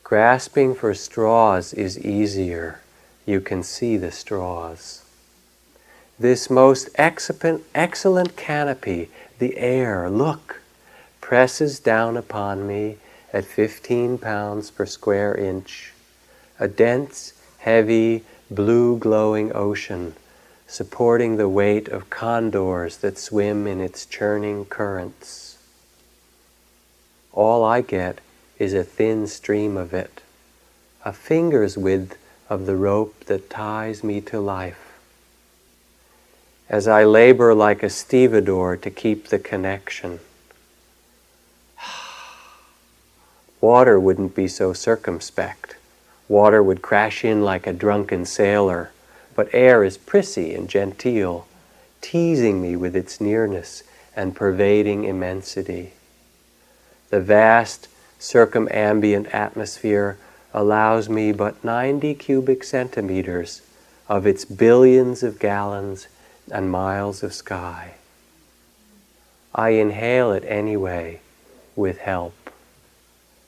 Grasping 0.04 0.75
for 0.75 0.93
straws 0.93 1.73
is 1.73 1.99
easier. 1.99 2.82
You 3.25 3.41
can 3.41 3.63
see 3.63 3.97
the 3.97 4.12
straws 4.12 5.04
this 6.17 6.49
most 6.49 6.89
excellent 6.95 8.36
canopy, 8.36 9.10
the 9.39 9.58
air, 9.58 10.10
look, 10.10 10.62
presses 11.21 11.80
down 11.80 12.15
upon 12.15 12.67
me 12.67 12.97
at 13.34 13.45
15 13.45 14.17
pounds 14.17 14.71
per 14.71 14.86
square 14.86 15.36
inch, 15.36 15.93
a 16.60 16.67
dense, 16.67 17.34
heavy, 17.60 18.23
blue 18.49 18.97
glowing 18.97 19.51
ocean 19.56 20.13
supporting 20.67 21.38
the 21.38 21.49
weight 21.49 21.88
of 21.88 22.10
condors 22.10 22.97
that 22.97 23.17
swim 23.17 23.67
in 23.67 23.80
its 23.80 24.06
churning 24.06 24.65
currents. 24.65 25.58
All 27.32 27.63
I 27.63 27.82
get 27.82 28.19
is 28.58 28.73
a 28.73 28.84
thin 28.84 29.28
stream 29.28 29.78
of 29.78 29.93
it, 29.93 30.21
a 31.04 31.13
finger's 31.13 31.78
width 31.78 32.17
of 32.49 32.65
the 32.65 32.75
rope 32.75 33.25
that 33.25 33.49
ties 33.49 34.04
me 34.04 34.21
to 34.21 34.39
life 34.39 34.84
as 36.69 36.88
I 36.88 37.04
labor 37.04 37.54
like 37.54 37.84
a 37.84 37.89
stevedore 37.89 38.75
to 38.78 38.89
keep 38.89 39.28
the 39.28 39.39
connection. 39.39 40.19
Water 43.62 43.99
wouldn't 43.99 44.36
be 44.36 44.47
so 44.47 44.73
circumspect. 44.73 45.75
Water 46.28 46.63
would 46.63 46.82
crash 46.82 47.23
in 47.23 47.43
like 47.43 47.67
a 47.67 47.73
drunken 47.73 48.25
sailor, 48.25 48.91
but 49.36 49.49
air 49.54 49.84
is 49.84 49.97
prissy 49.97 50.56
and 50.56 50.67
genteel, 50.67 51.47
teasing 52.01 52.62
me 52.62 52.75
with 52.75 52.95
its 52.95 53.21
nearness 53.21 53.84
and 54.15 54.36
pervading 54.36 55.04
immensity. 55.04 55.93
The 57.10 57.21
vast 57.21 57.88
circumambient 58.19 59.32
atmosphere 59.34 60.17
allows 60.54 61.10
me 61.10 61.32
but 61.32 61.63
90 61.63 62.15
cubic 62.15 62.63
centimeters 62.63 63.62
of 64.08 64.25
its 64.25 64.45
billions 64.45 65.21
of 65.21 65.38
gallons 65.38 66.08
and 66.51 66.71
miles 66.71 67.23
of 67.23 67.34
sky. 67.34 67.95
I 69.53 69.69
inhale 69.69 70.31
it 70.31 70.43
anyway 70.45 71.21
with 71.75 71.99
help, 71.99 72.49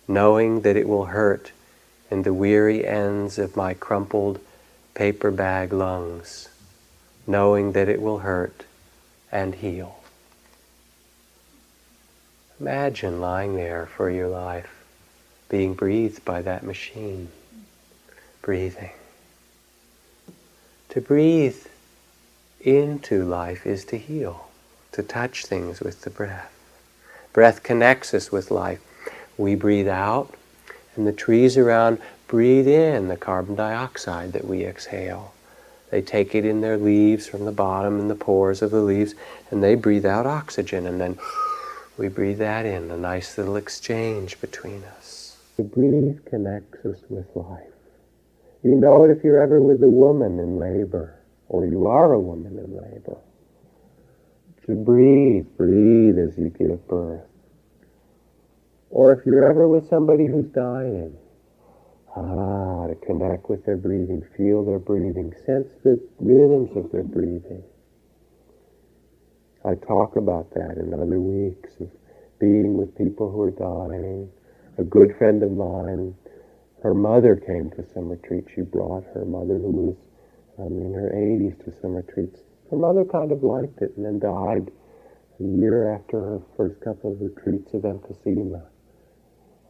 knowing 0.07 0.61
that 0.61 0.77
it 0.77 0.87
will 0.87 1.05
hurt 1.05 1.51
in 2.09 2.23
the 2.23 2.33
weary 2.33 2.87
ends 2.87 3.37
of 3.37 3.57
my 3.57 3.73
crumpled 3.73 4.39
paper 4.93 5.31
bag 5.31 5.73
lungs, 5.73 6.49
knowing 7.25 7.73
that 7.73 7.89
it 7.89 8.01
will 8.01 8.19
hurt 8.19 8.63
and 9.31 9.55
heal. 9.55 9.99
Imagine 12.59 13.21
lying 13.21 13.55
there 13.55 13.85
for 13.85 14.09
your 14.09 14.27
life, 14.27 14.83
being 15.49 15.73
breathed 15.73 16.25
by 16.25 16.41
that 16.41 16.63
machine, 16.63 17.29
breathing. 18.41 18.91
To 20.89 21.01
breathe 21.01 21.67
into 22.61 23.23
life 23.23 23.65
is 23.65 23.85
to 23.85 23.97
heal, 23.97 24.47
to 24.91 25.03
touch 25.03 25.45
things 25.45 25.79
with 25.79 26.01
the 26.01 26.09
breath. 26.09 26.53
Breath 27.33 27.63
connects 27.63 28.13
us 28.13 28.31
with 28.31 28.51
life. 28.51 28.81
We 29.37 29.55
breathe 29.55 29.87
out, 29.87 30.33
and 30.95 31.05
the 31.05 31.13
trees 31.13 31.57
around 31.57 31.99
breathe 32.27 32.67
in 32.67 33.07
the 33.07 33.17
carbon 33.17 33.55
dioxide 33.55 34.33
that 34.33 34.45
we 34.45 34.65
exhale. 34.65 35.33
They 35.91 36.01
take 36.01 36.35
it 36.35 36.45
in 36.45 36.61
their 36.61 36.77
leaves 36.77 37.27
from 37.27 37.45
the 37.45 37.51
bottom 37.51 37.99
in 37.99 38.07
the 38.07 38.15
pores 38.15 38.61
of 38.61 38.71
the 38.71 38.81
leaves, 38.81 39.15
and 39.51 39.63
they 39.63 39.75
breathe 39.75 40.05
out 40.05 40.25
oxygen, 40.25 40.85
and 40.85 40.99
then 40.99 41.17
we 41.97 42.09
breathe 42.09 42.39
that 42.39 42.65
in, 42.65 42.91
a 42.91 42.97
nice 42.97 43.37
little 43.37 43.55
exchange 43.55 44.41
between 44.41 44.83
us. 44.83 45.37
The 45.57 45.63
breathe 45.63 46.25
connects 46.25 46.85
us 46.85 46.99
with 47.09 47.27
life. 47.35 47.63
You 48.63 48.75
know 48.75 49.03
it 49.05 49.11
if 49.11 49.23
you're 49.23 49.41
ever 49.41 49.61
with 49.61 49.81
a 49.83 49.87
woman 49.87 50.39
in 50.39 50.59
labor 50.59 51.16
or 51.49 51.65
you 51.65 51.87
are 51.87 52.13
a 52.13 52.19
woman 52.19 52.57
in 52.57 52.75
labor. 52.75 53.17
To 54.65 54.75
breathe, 54.75 55.45
breathe 55.57 56.17
as 56.19 56.37
you 56.37 56.49
give 56.49 56.87
birth. 56.87 57.21
Or 58.89 59.13
if 59.13 59.25
you're 59.25 59.49
ever 59.49 59.67
with 59.67 59.87
somebody 59.89 60.27
who's 60.27 60.47
dying, 60.47 61.15
ah, 62.15 62.87
to 62.87 62.95
connect 62.95 63.49
with 63.49 63.65
their 63.65 63.77
breathing, 63.77 64.25
feel 64.35 64.65
their 64.65 64.79
breathing, 64.79 65.33
sense 65.45 65.69
the 65.83 65.99
rhythms 66.19 66.75
of 66.75 66.91
their 66.91 67.03
breathing. 67.03 67.63
I 69.65 69.75
talk 69.75 70.15
about 70.15 70.51
that 70.51 70.77
in 70.77 70.93
other 70.93 71.19
weeks 71.19 71.71
of 71.79 71.89
being 72.39 72.77
with 72.77 72.97
people 72.97 73.31
who 73.31 73.41
are 73.41 73.51
dying. 73.51 74.29
A 74.77 74.83
good 74.83 75.15
friend 75.17 75.43
of 75.43 75.51
mine, 75.51 76.15
her 76.83 76.93
mother 76.93 77.35
came 77.35 77.71
to 77.71 77.85
some 77.93 78.09
retreat. 78.09 78.45
She 78.53 78.61
brought 78.61 79.03
her 79.13 79.25
mother, 79.25 79.55
who 79.55 79.71
was 79.71 79.95
um, 80.59 80.77
in 80.77 80.93
her 80.93 81.11
80s, 81.13 81.63
to 81.65 81.73
some 81.81 81.95
retreats. 81.95 82.39
Her 82.71 82.77
mother 82.77 83.05
kind 83.05 83.31
of 83.31 83.43
liked 83.43 83.81
it 83.81 83.95
and 83.95 84.05
then 84.05 84.19
died 84.19 84.71
a 85.39 85.43
year 85.43 85.93
after 85.93 86.19
her 86.19 86.41
first 86.57 86.81
couple 86.81 87.13
of 87.13 87.21
retreats 87.21 87.73
of 87.73 87.83
emphysema. 87.83 88.63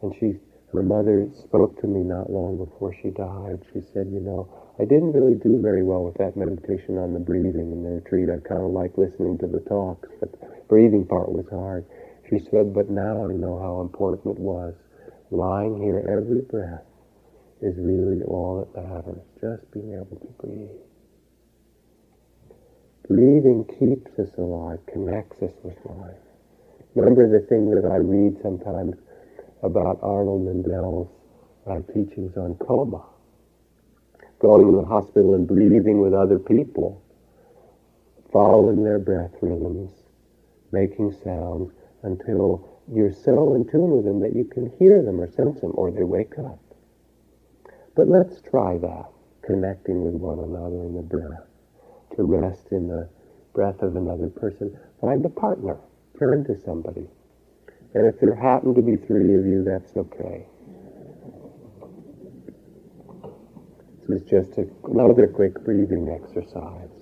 And 0.02 0.14
she, 0.18 0.38
her 0.72 0.82
mother 0.82 1.28
spoke 1.44 1.80
to 1.80 1.86
me 1.86 2.00
not 2.00 2.30
long 2.30 2.56
before 2.56 2.94
she 3.02 3.10
died. 3.10 3.60
She 3.72 3.80
said, 3.92 4.08
you 4.10 4.20
know, 4.20 4.48
I 4.80 4.84
didn't 4.84 5.12
really 5.12 5.34
do 5.34 5.60
very 5.60 5.82
well 5.82 6.04
with 6.04 6.16
that 6.18 6.36
meditation 6.36 6.98
on 6.98 7.12
the 7.12 7.20
breathing 7.20 7.72
in 7.72 7.82
the 7.82 7.90
retreat. 8.00 8.30
I 8.30 8.38
kind 8.48 8.62
of 8.62 8.70
liked 8.70 8.98
listening 8.98 9.38
to 9.38 9.46
the 9.46 9.60
talks, 9.60 10.08
but 10.20 10.32
the 10.32 10.46
breathing 10.68 11.06
part 11.06 11.30
was 11.30 11.46
hard. 11.50 11.84
She 12.30 12.38
said, 12.50 12.72
but 12.74 12.90
now 12.90 13.24
I 13.28 13.32
know 13.32 13.58
how 13.58 13.80
important 13.80 14.36
it 14.36 14.40
was. 14.40 14.74
Lying 15.30 15.82
here 15.82 16.04
every 16.08 16.40
breath 16.42 16.87
is 17.60 17.74
really 17.78 18.22
all 18.22 18.68
that 18.74 18.82
matters, 18.82 19.22
just 19.40 19.70
being 19.72 19.94
able 19.94 20.16
to 20.20 20.26
breathe. 20.40 20.70
Breathing 23.08 23.64
keeps 23.78 24.18
us 24.18 24.36
alive, 24.38 24.78
connects 24.92 25.42
us 25.42 25.52
with 25.62 25.76
life. 25.84 26.20
Remember 26.94 27.28
the 27.28 27.46
thing 27.46 27.70
that 27.70 27.84
I 27.84 27.96
read 27.96 28.40
sometimes 28.42 28.96
about 29.62 29.98
Arnold 30.02 30.44
Mindell's 30.44 31.08
uh, 31.66 31.80
teachings 31.92 32.36
on 32.36 32.54
coma. 32.56 33.04
Going 34.40 34.66
to 34.66 34.80
the 34.80 34.86
hospital 34.86 35.34
and 35.34 35.48
breathing 35.48 36.00
with 36.00 36.14
other 36.14 36.38
people, 36.38 37.02
following 38.32 38.84
their 38.84 38.98
breath 38.98 39.32
rhythms, 39.40 39.90
making 40.70 41.12
sounds 41.24 41.72
until 42.02 42.68
you're 42.92 43.12
so 43.12 43.54
in 43.54 43.68
tune 43.68 43.90
with 43.90 44.04
them 44.04 44.20
that 44.20 44.36
you 44.36 44.44
can 44.44 44.70
hear 44.78 45.02
them 45.02 45.20
or 45.20 45.30
sense 45.30 45.60
them 45.60 45.72
or 45.74 45.90
they 45.90 46.04
wake 46.04 46.38
up. 46.38 46.58
But 47.98 48.06
let's 48.06 48.40
try 48.42 48.78
that, 48.78 49.06
connecting 49.42 50.04
with 50.04 50.14
one 50.14 50.38
another 50.38 50.86
in 50.86 50.94
the 50.94 51.02
breath, 51.02 51.42
to 52.14 52.22
rest 52.22 52.68
in 52.70 52.86
the 52.86 53.08
breath 53.52 53.82
of 53.82 53.96
another 53.96 54.28
person. 54.28 54.78
Find 55.00 55.26
a 55.26 55.28
partner, 55.28 55.78
turn 56.16 56.44
to 56.44 56.56
somebody. 56.60 57.08
And 57.94 58.06
if 58.06 58.20
there 58.20 58.36
happen 58.36 58.76
to 58.76 58.82
be 58.82 58.94
three 58.94 59.34
of 59.34 59.44
you, 59.44 59.64
that's 59.64 59.96
okay. 59.96 60.46
This 64.06 64.22
is 64.22 64.30
just 64.30 64.56
a, 64.58 64.68
another 64.84 65.26
quick 65.26 65.64
breathing 65.64 66.08
exercise. 66.08 66.94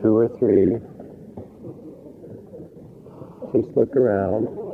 Two 0.00 0.16
or 0.16 0.28
three. 0.38 0.78
Just 3.52 3.76
look 3.76 3.94
around. 3.94 4.67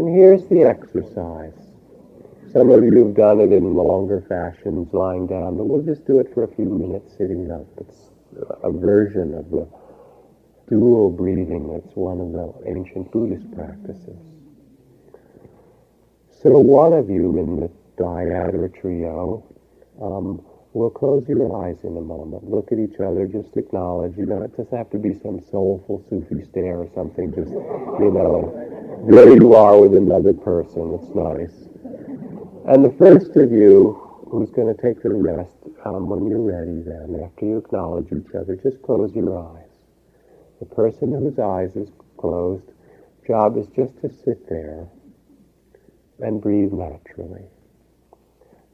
And 0.00 0.16
here's 0.16 0.46
the 0.46 0.62
exercise. 0.62 1.52
Some 2.54 2.70
of 2.70 2.82
you 2.82 3.04
have 3.04 3.14
done 3.14 3.38
it 3.38 3.52
in 3.52 3.74
longer 3.74 4.24
fashions, 4.30 4.88
lying 4.94 5.26
down, 5.26 5.58
but 5.58 5.64
we'll 5.64 5.82
just 5.82 6.06
do 6.06 6.20
it 6.20 6.32
for 6.32 6.44
a 6.44 6.48
few 6.54 6.64
minutes 6.64 7.12
sitting 7.18 7.50
up. 7.50 7.66
It's 7.76 8.08
a 8.62 8.72
version 8.72 9.34
of 9.34 9.50
the 9.50 9.68
dual 10.70 11.10
breathing 11.10 11.70
that's 11.70 11.94
one 11.94 12.18
of 12.18 12.32
the 12.32 12.70
ancient 12.70 13.12
Buddhist 13.12 13.54
practices. 13.54 14.16
So 16.30 16.58
one 16.58 16.94
of 16.94 17.10
you 17.10 17.38
in 17.38 17.60
the 17.60 17.70
dyad 18.02 18.54
or 18.54 18.68
trio 18.68 19.44
um, 20.00 20.40
will 20.72 20.90
close 20.90 21.28
your 21.28 21.64
eyes 21.64 21.76
in 21.82 21.96
a 21.96 22.00
moment. 22.00 22.48
Look 22.48 22.70
at 22.70 22.78
each 22.78 23.00
other, 23.00 23.26
just 23.26 23.56
acknowledge. 23.56 24.16
You 24.16 24.26
doesn't 24.26 24.70
have 24.70 24.90
to 24.90 24.98
be 24.98 25.18
some 25.20 25.42
soulful 25.50 26.04
Sufi 26.08 26.44
stare 26.44 26.78
or 26.78 26.88
something. 26.94 27.34
Just, 27.34 27.50
you 27.50 28.10
know, 28.14 29.06
there 29.10 29.34
you 29.34 29.54
are 29.54 29.80
with 29.80 29.96
another 29.96 30.32
person. 30.32 30.94
It's 30.94 31.14
nice. 31.14 31.68
And 32.68 32.84
the 32.84 32.94
first 32.98 33.34
of 33.36 33.50
you 33.50 33.98
who's 34.30 34.50
going 34.50 34.74
to 34.74 34.80
take 34.80 35.02
the 35.02 35.10
rest, 35.10 35.56
um, 35.84 36.08
when 36.08 36.28
you're 36.28 36.40
ready 36.40 36.82
then, 36.82 37.20
after 37.24 37.46
you 37.46 37.58
acknowledge 37.58 38.12
each 38.12 38.32
other, 38.34 38.54
just 38.54 38.80
close 38.82 39.12
your 39.14 39.36
eyes. 39.36 39.66
The 40.60 40.66
person 40.66 41.10
whose 41.10 41.38
eyes 41.38 41.74
is 41.74 41.88
closed, 42.16 42.70
job 43.26 43.56
is 43.56 43.66
just 43.74 44.00
to 44.02 44.10
sit 44.24 44.48
there 44.48 44.86
and 46.20 46.40
breathe 46.40 46.72
naturally. 46.72 47.46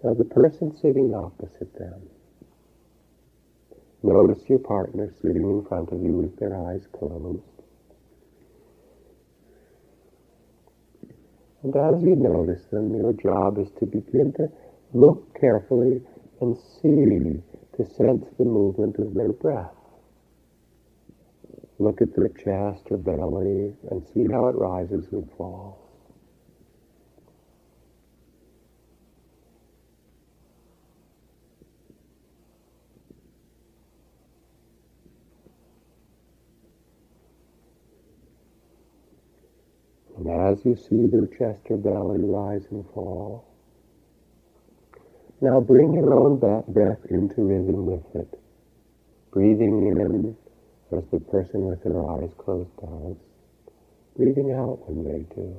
Now 0.05 0.15
the 0.15 0.25
person 0.25 0.77
sitting 0.77 1.15
opposite 1.15 1.75
them, 1.79 2.03
notice 4.03 4.49
your 4.49 4.59
partner 4.61 5.13
sitting 5.23 5.43
in 5.43 5.65
front 5.65 5.91
of 5.91 6.03
you 6.03 6.13
with 6.13 6.37
their 6.39 6.57
eyes 6.57 6.87
closed. 6.93 7.43
And 11.63 11.75
as 11.75 12.03
you 12.03 12.15
notice 12.15 12.65
them, 12.71 12.95
your 12.95 13.13
job 13.13 13.59
is 13.59 13.69
to 13.81 13.87
begin 13.87 14.33
to 14.35 14.49
look 14.93 15.39
carefully 15.41 16.01
and 16.41 16.57
see, 16.57 17.43
to 17.77 17.85
sense 17.85 18.25
the 18.39 18.45
movement 18.45 18.99
of 18.99 19.15
their 19.15 19.33
breath. 19.33 19.75
Look 21.79 22.01
at 22.01 22.15
their 22.15 22.29
chest 22.29 22.85
or 22.91 22.99
belly 22.99 23.75
and 23.91 24.07
see 24.15 24.27
how 24.31 24.47
it 24.49 24.57
rises 24.57 25.07
and 25.13 25.29
falls. 25.37 25.86
And 40.27 40.41
as 40.41 40.65
you 40.65 40.75
see 40.75 41.07
their 41.07 41.27
chest 41.27 41.61
or 41.71 41.77
belly 41.77 42.19
rise 42.19 42.67
and 42.73 42.85
fall, 42.93 43.45
now 45.41 45.61
bring 45.61 45.95
your 45.95 46.13
own 46.15 46.39
breath 46.39 47.07
into 47.11 47.45
rhythm 47.45 47.87
with 47.87 48.03
it. 48.17 48.41
Breathing 49.31 49.87
in 49.87 50.37
as 50.91 51.05
the 51.13 51.21
person 51.21 51.67
with 51.67 51.85
their 51.85 52.05
eyes 52.11 52.31
closed 52.39 52.77
does. 52.81 53.17
Breathing 54.17 54.51
out 54.51 54.89
when 54.89 55.05
they 55.05 55.21
do. 55.33 55.57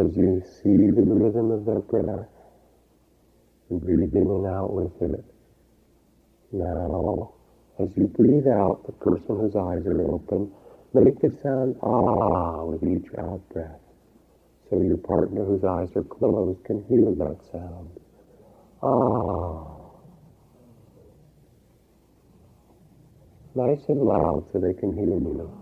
As 0.00 0.16
you 0.16 0.42
see 0.62 0.90
the 0.90 1.02
rhythm 1.02 1.50
of 1.50 1.64
their 1.64 1.80
breath 1.80 2.28
breathing 3.70 4.10
in 4.14 4.28
and 4.28 4.46
out 4.46 4.72
with 4.72 4.92
it. 5.00 5.24
Now, 6.52 7.32
as 7.78 7.88
you 7.96 8.06
breathe 8.06 8.46
out, 8.46 8.84
the 8.86 8.92
person 8.92 9.38
whose 9.38 9.56
eyes 9.56 9.86
are 9.86 10.02
open, 10.10 10.52
make 10.92 11.20
the 11.20 11.30
sound 11.42 11.76
ah 11.82 12.64
with 12.64 12.82
each 12.82 13.08
out 13.18 13.40
breath. 13.50 13.80
So 14.68 14.80
your 14.80 14.98
partner 14.98 15.44
whose 15.44 15.64
eyes 15.64 15.88
are 15.96 16.02
closed 16.02 16.64
can 16.64 16.84
hear 16.84 17.10
that 17.16 17.38
sound. 17.50 17.90
Ah. 18.82 19.78
Nice 23.54 23.84
and 23.88 24.00
loud 24.02 24.44
so 24.52 24.58
they 24.58 24.72
can 24.72 24.94
hear 24.94 25.06
you. 25.06 25.61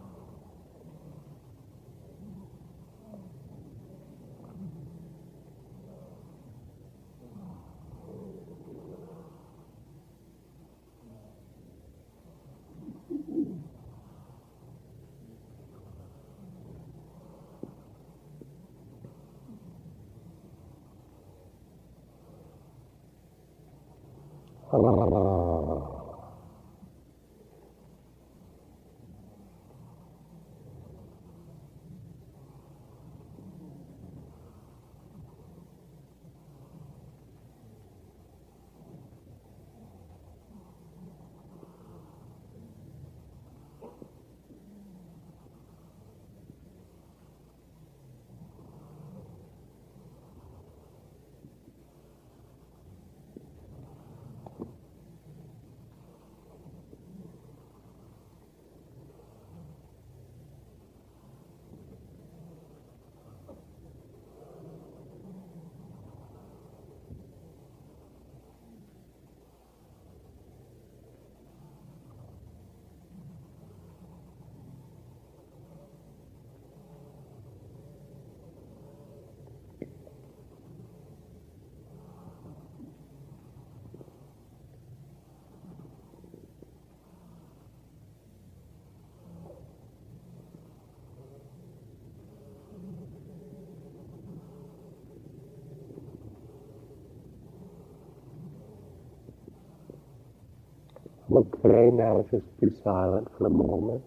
Okay, 101.70 101.94
now 101.96 102.26
just 102.32 102.60
be 102.60 102.68
silent 102.82 103.28
for 103.38 103.46
a 103.46 103.50
moment. 103.50 104.02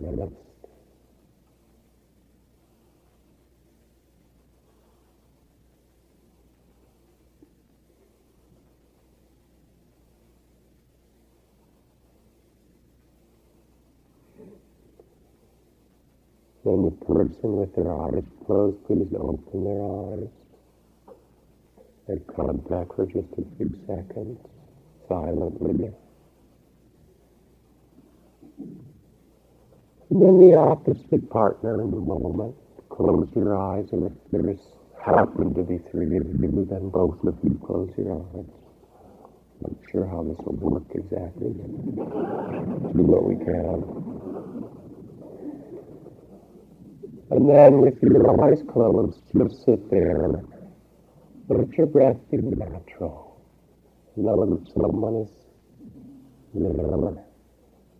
Then 0.00 0.32
the 16.64 16.90
person 17.04 17.56
with 17.56 17.76
their 17.76 17.92
eyes 17.92 18.24
closed, 18.46 18.82
please 18.86 19.12
open 19.18 19.64
their 19.64 19.82
eyes. 19.82 20.30
And 22.08 22.26
contact 22.34 22.94
for 22.96 23.04
just 23.04 23.28
a 23.36 23.44
few 23.58 23.70
seconds, 23.86 24.38
silently. 25.06 25.92
And 28.58 30.22
then 30.22 30.38
the 30.38 30.54
opposite 30.56 31.28
partner 31.30 31.82
in 31.82 31.90
the 31.90 32.00
moment. 32.00 32.54
Close 32.88 33.28
your 33.34 33.56
eyes, 33.56 33.88
and 33.92 34.06
if 34.06 34.12
there's 34.30 34.60
happen 35.04 35.52
to 35.54 35.62
be 35.62 35.78
three 35.90 36.16
of 36.16 36.26
you, 36.40 36.66
then 36.70 36.88
both 36.90 37.22
of 37.24 37.36
you 37.42 37.60
close 37.64 37.90
your 37.98 38.14
eyes. 38.14 38.46
I'm 39.64 39.72
not 39.72 39.90
sure 39.90 40.06
how 40.06 40.22
this 40.22 40.38
will 40.38 40.54
work 40.54 40.84
exactly. 40.94 41.48
Do 41.48 43.02
what 43.02 43.24
we 43.24 43.36
can. 43.36 43.82
And 47.30 47.48
then 47.48 47.80
with 47.80 48.00
your 48.02 48.44
eyes 48.44 48.62
closed, 48.70 49.20
you 49.32 49.50
sit 49.64 49.90
there 49.90 50.44
let 51.48 51.72
your 51.76 51.86
breath 51.86 52.16
be 52.30 52.38
natural. 52.38 53.38
Know 54.16 54.46
that 54.46 54.72
someone 54.72 55.16
is 55.16 55.30
there. 56.54 57.33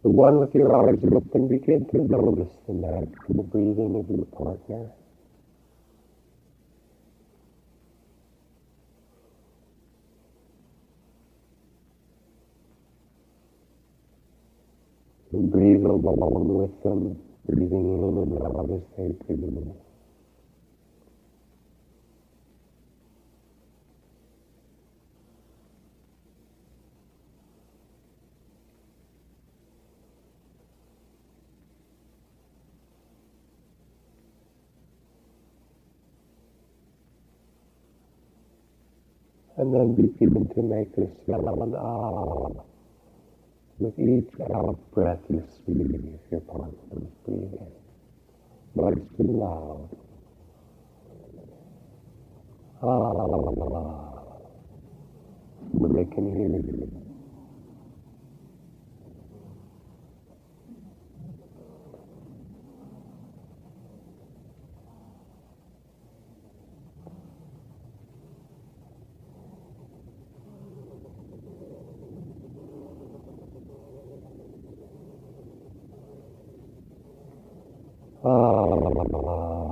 The 0.05 0.11
one 0.11 0.39
with 0.39 0.55
your 0.55 0.77
eyes 0.77 1.03
open, 1.03 1.49
begin 1.49 1.87
to 1.87 1.99
notice 2.05 2.53
the 2.67 2.75
natural 2.75 3.43
breathing 3.45 3.97
of 3.97 4.11
your 4.15 4.27
partner. 4.27 4.91
breathe 15.33 15.85
along 15.85 16.49
with 16.49 16.83
them 16.85 17.17
breathing 17.49 17.99
in 17.99 18.19
and 18.23 18.43
out 18.43 18.71
as 18.71 18.83
they 18.97 19.35
breathe. 19.35 19.84
And 39.65 39.73
then 39.73 39.95
be 39.95 40.03
begin 40.09 40.47
to 40.55 40.63
make 40.63 40.95
this 40.95 41.09
sound 41.27 41.75
ah. 41.75 42.49
With 43.79 43.99
each 43.99 44.29
out 44.55 44.79
breath 44.93 45.21
you 45.31 45.43
squeeze 45.57 46.21
your 46.31 46.41
partner 46.41 47.01
breathing. 47.25 47.73
But 48.77 48.93
it's 48.99 49.17
too 49.17 49.25
loud. 49.25 49.89
Ah. 52.83 54.13
They 55.95 56.05
can 56.05 56.27
hear 56.37 56.49
you. 56.49 57.04
아... 78.25 79.64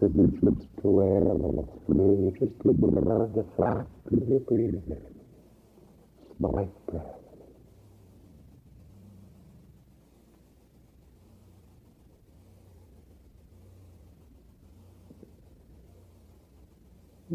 it, 0.00 0.42
lips 0.42 0.66
to 0.80 0.88
me 1.88 2.32
just 2.38 2.52
looking 2.64 2.96
around 2.98 3.34
the 3.34 3.44
fact 3.58 3.88
that 4.10 4.28
you're 4.28 4.40
breathing. 4.40 4.82
My 6.38 6.66
breath. 6.86 7.22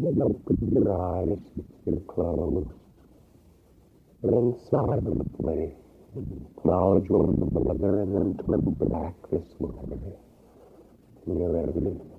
then 0.00 0.22
open 0.22 0.56
your 0.72 0.92
eyes 1.16 1.38
your 1.84 2.00
clothes. 2.00 2.68
Then 4.22 4.54
silently 4.70 5.74
acknowledge 6.56 7.08
one 7.08 7.34
another 7.54 8.02
and 8.02 8.14
then 8.14 8.46
turn 8.46 8.60
back 8.90 9.14
this 9.30 9.48
way. 9.58 10.12
You're 11.26 12.17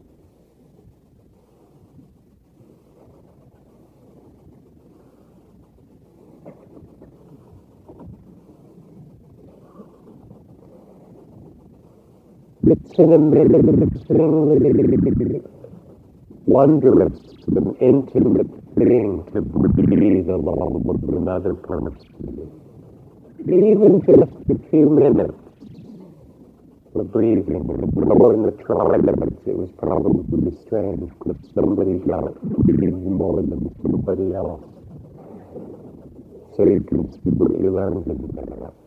ready. 13.00 15.42
wondrous 16.46 17.14
and 17.56 17.76
intimate 17.80 18.48
thing 18.76 19.24
to 19.34 19.42
breathe 19.42 20.30
along 20.30 20.84
with 20.84 21.04
another 21.16 21.54
person. 21.54 21.96
Even 23.42 24.02
just 24.06 24.32
a 24.50 24.70
few 24.70 24.90
minutes 24.90 25.34
of 26.96 27.12
breathing, 27.14 27.64
more 27.96 28.34
in 28.34 28.44
the 28.44 28.52
tribe, 28.64 29.08
it 29.48 29.56
was 29.56 29.70
probably 29.78 30.52
strange 30.66 31.10
because 31.20 31.38
somebody 31.56 32.00
got 32.00 32.34
breathing 32.66 33.14
more 33.14 33.42
than 33.42 33.74
somebody 33.82 34.34
else. 34.36 34.62
So 36.58 36.66
you 36.66 36.82
can 36.82 37.12
see 37.14 37.30
what 37.30 37.52
you 37.62 37.72
learn 37.72 38.04
from 38.04 38.18
but 38.36 38.79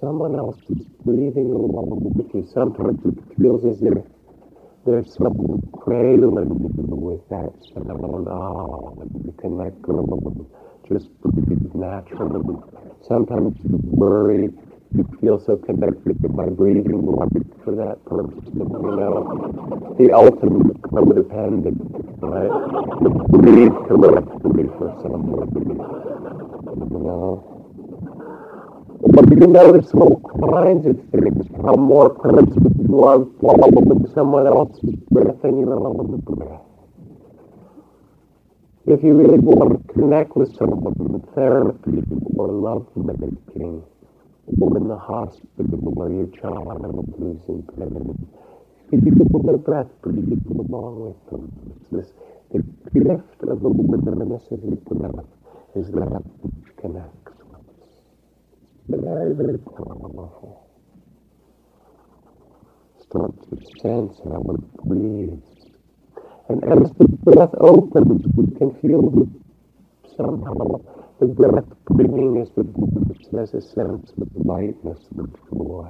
Someone 0.00 0.36
else 0.36 0.58
is 0.70 0.86
breathing 1.04 1.50
along 1.52 2.14
with 2.16 2.34
you. 2.34 2.48
Sometimes 2.50 2.98
it 3.04 3.18
feels 3.38 3.66
as 3.66 3.82
if 3.82 3.98
there's 4.86 5.12
some 5.12 5.60
cradling 5.72 6.48
with 6.88 7.28
that 7.28 7.52
sound. 7.74 8.26
Ah, 8.30 9.04
you 9.22 9.34
can 9.38 9.58
let 9.58 9.80
go 9.82 10.48
just 10.88 11.10
breathe 11.20 11.74
naturally. 11.74 12.56
Sometimes 13.06 13.54
you 13.62 13.78
worry 13.82 14.48
feel 15.20 15.38
so 15.40 15.56
connected 15.56 16.20
to 16.22 16.28
my 16.28 16.46
breathing 16.46 17.02
for 17.64 17.74
that 17.74 18.04
person, 18.04 18.52
you 18.54 18.64
know, 18.64 19.94
the 19.98 20.12
ultimate 20.12 20.80
codependent, 20.82 21.78
right? 22.20 22.50
Breathe 23.30 23.72
correctly 23.88 24.64
for 24.78 24.88
someone, 25.02 25.50
you 26.90 26.98
know. 26.98 27.48
But 29.12 29.30
you 29.30 29.46
notice 29.46 29.92
all 29.94 30.20
kinds 30.52 30.86
of 30.86 30.96
things, 31.10 31.46
how 31.64 31.74
more 31.74 32.14
times 32.22 32.54
you 32.56 32.70
love 32.88 33.30
with 33.40 34.12
someone 34.14 34.46
else's 34.46 34.94
breath 35.10 35.40
than 35.42 35.58
you 35.58 35.66
love 35.66 36.10
the 36.10 36.18
breath. 36.18 36.60
If 38.86 39.02
you 39.04 39.14
really 39.14 39.38
want 39.38 39.86
to 39.86 39.92
connect 39.94 40.36
with 40.36 40.54
someone 40.56 40.94
in 40.98 41.20
therapy 41.34 42.02
or 42.36 42.48
love 42.48 42.86
making, 42.96 43.84
in 44.48 44.88
the 44.88 44.96
hospital 44.96 45.78
where 45.94 46.10
your 46.12 46.26
child 46.28 46.84
is 46.84 47.14
losing 47.18 47.62
pain. 47.76 48.28
If 48.92 49.04
you 49.04 49.24
put 49.30 49.46
their 49.46 49.56
breath, 49.56 49.88
breathe 50.02 50.40
along 50.50 51.00
with 51.00 51.30
them. 51.30 51.52
It's 51.80 51.90
this, 51.90 52.12
the 52.50 52.60
gift 53.00 53.42
of 53.48 53.62
the 53.62 53.68
willingness 53.68 54.42
of 54.50 54.62
your 54.64 54.76
breath 54.76 55.24
is 55.74 55.90
that 55.92 56.22
which 56.42 56.76
connects 56.76 57.32
with 57.40 57.54
us. 57.54 57.88
Very, 58.88 59.34
very 59.34 59.58
powerful. 59.58 60.68
Start 63.00 63.32
to 63.50 63.56
sense 63.80 64.20
how 64.24 64.44
it 64.54 64.84
breathes. 64.84 65.66
And 66.48 66.64
as 66.64 66.92
the 66.94 67.08
breath 67.08 67.54
opens, 67.58 68.26
we 68.34 68.46
can 68.58 68.74
feel 68.80 69.10
the 69.10 69.28
somehow 70.16 70.80
the 71.22 71.28
breath 71.28 71.64
bringing 71.88 72.42
us 72.42 72.48
with 72.56 72.66
there's 73.30 73.54
a 73.54 73.60
sense 73.62 74.10
of 74.20 74.28
lightness 74.34 74.98
and 75.16 75.32
joy. 75.52 75.88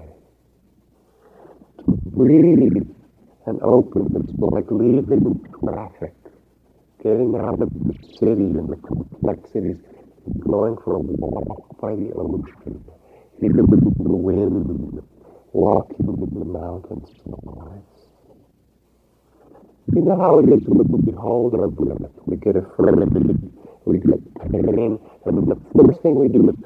To 1.78 1.84
breathe 2.12 2.84
and 3.46 3.62
open 3.62 4.12
it's 4.14 4.32
like 4.38 4.70
leaving 4.70 5.40
traffic, 5.58 6.12
getting 7.02 7.34
out 7.34 7.62
of 7.62 7.70
the 7.72 7.94
city 8.18 8.44
and 8.60 8.68
the 8.68 8.76
complexities, 8.76 9.78
going 10.40 10.76
for 10.84 10.96
a 10.96 10.98
walk 10.98 11.80
by 11.80 11.96
the 11.96 12.12
ocean, 12.12 12.84
feeling 13.40 13.66
the 13.98 14.12
wind, 14.28 15.02
walking 15.54 16.06
in 16.08 16.38
the 16.40 16.44
mountains 16.44 17.08
and 17.24 17.34
the 17.42 17.50
lights. 17.52 18.04
You 19.94 20.02
know 20.02 20.16
how 20.16 20.40
it 20.40 20.48
is 20.52 20.62
when 20.66 20.88
we 21.06 21.12
hold 21.12 21.54
our 21.54 21.68
breath, 21.68 22.12
we 22.26 22.36
get 22.36 22.56
afraid 22.56 23.62
we 23.84 23.98
get 23.98 24.20
pain, 24.52 24.98
and 25.24 25.46
the 25.46 25.56
first 25.76 26.02
thing 26.02 26.14
we 26.16 26.28
do 26.28 26.48
is 26.50 26.56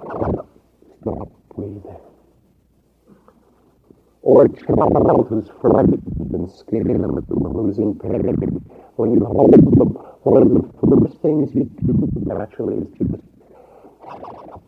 stop 1.00 1.30
breathing. 1.54 1.96
Or 4.22 4.44
a 4.44 4.48
child 4.48 5.26
who's 5.28 5.48
frightened 5.60 6.02
and 6.32 6.50
scared 6.50 6.86
and 6.86 7.24
losing 7.28 7.98
pain. 7.98 8.22
When 8.96 9.12
you 9.14 9.24
hold 9.24 9.52
them, 9.52 9.62
one 10.22 10.42
of 10.42 10.48
the 10.48 10.62
first 11.06 11.20
things 11.22 11.54
you 11.54 11.64
do 11.84 12.10
naturally 12.24 12.78
is 12.78 12.88
to 12.98 13.04
just 13.04 13.22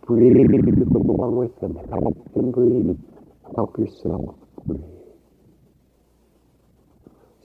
breathe 0.06 0.36
along 0.36 1.36
with 1.36 1.58
them. 1.60 1.74
Help 1.90 2.34
them 2.34 2.50
breathe. 2.52 2.96
Help 3.56 3.78
yourself 3.78 4.36
breathe. 4.66 4.80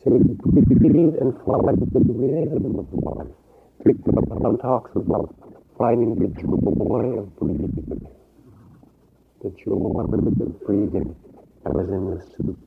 So 0.03 0.11
breathe 0.11 1.15
and 1.21 1.33
follow 1.45 1.75
the 1.75 1.99
rhythm 1.99 2.79
of 2.79 2.93
life. 2.93 3.27
One 3.85 4.57
talks 4.59 4.91
about 4.95 5.33
finding 5.77 6.15
the 6.15 6.27
of 7.19 7.35
breathing, 7.39 8.07
the 9.41 9.49
of 10.41 10.65
breathing 10.65 11.15
was 11.65 11.89
in 11.89 12.09
the 12.11 12.21
soup. 12.37 12.57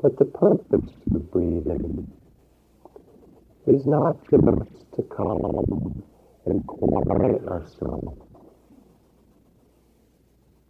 But 0.00 0.16
the 0.16 0.26
purpose 0.26 0.92
of 1.12 1.30
breathing 1.32 2.12
is 3.66 3.84
not 3.84 4.16
just 4.30 4.92
to 4.94 5.02
calm 5.02 6.04
and 6.46 6.66
quiet 6.66 7.46
ourselves, 7.48 8.16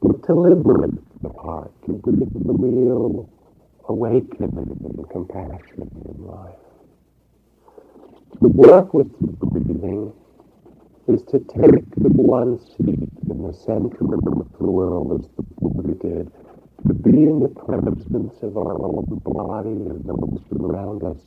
but 0.01 0.23
to 0.25 0.35
liberate 0.35 1.23
the 1.23 1.29
heart, 1.29 1.73
to 1.85 1.93
bring 1.93 2.21
the 2.21 2.53
real 2.55 3.29
awakening 3.89 4.53
and 4.55 5.11
compassion 5.11 5.91
in 6.17 6.27
life. 6.27 6.55
The 8.41 8.49
work 8.49 8.95
with 8.95 9.11
the 9.21 9.47
breathing 9.47 10.13
is 11.09 11.23
to 11.31 11.39
take 11.39 11.95
the 11.97 12.09
one 12.11 12.59
seat 12.61 13.09
in 13.31 13.43
the 13.43 13.53
center 13.53 14.15
of 14.15 14.59
the 14.59 14.67
world 14.67 15.21
as 15.21 15.29
the 15.37 15.43
Buddha 15.59 15.95
did, 15.95 16.31
to 16.87 16.95
be 16.95 17.25
in 17.25 17.41
the 17.41 17.49
presence 17.49 18.35
of 18.43 18.57
our 18.57 18.81
own 18.85 19.21
body 19.25 19.71
and 19.71 20.05
those 20.05 20.43
around 20.61 21.03
us 21.03 21.19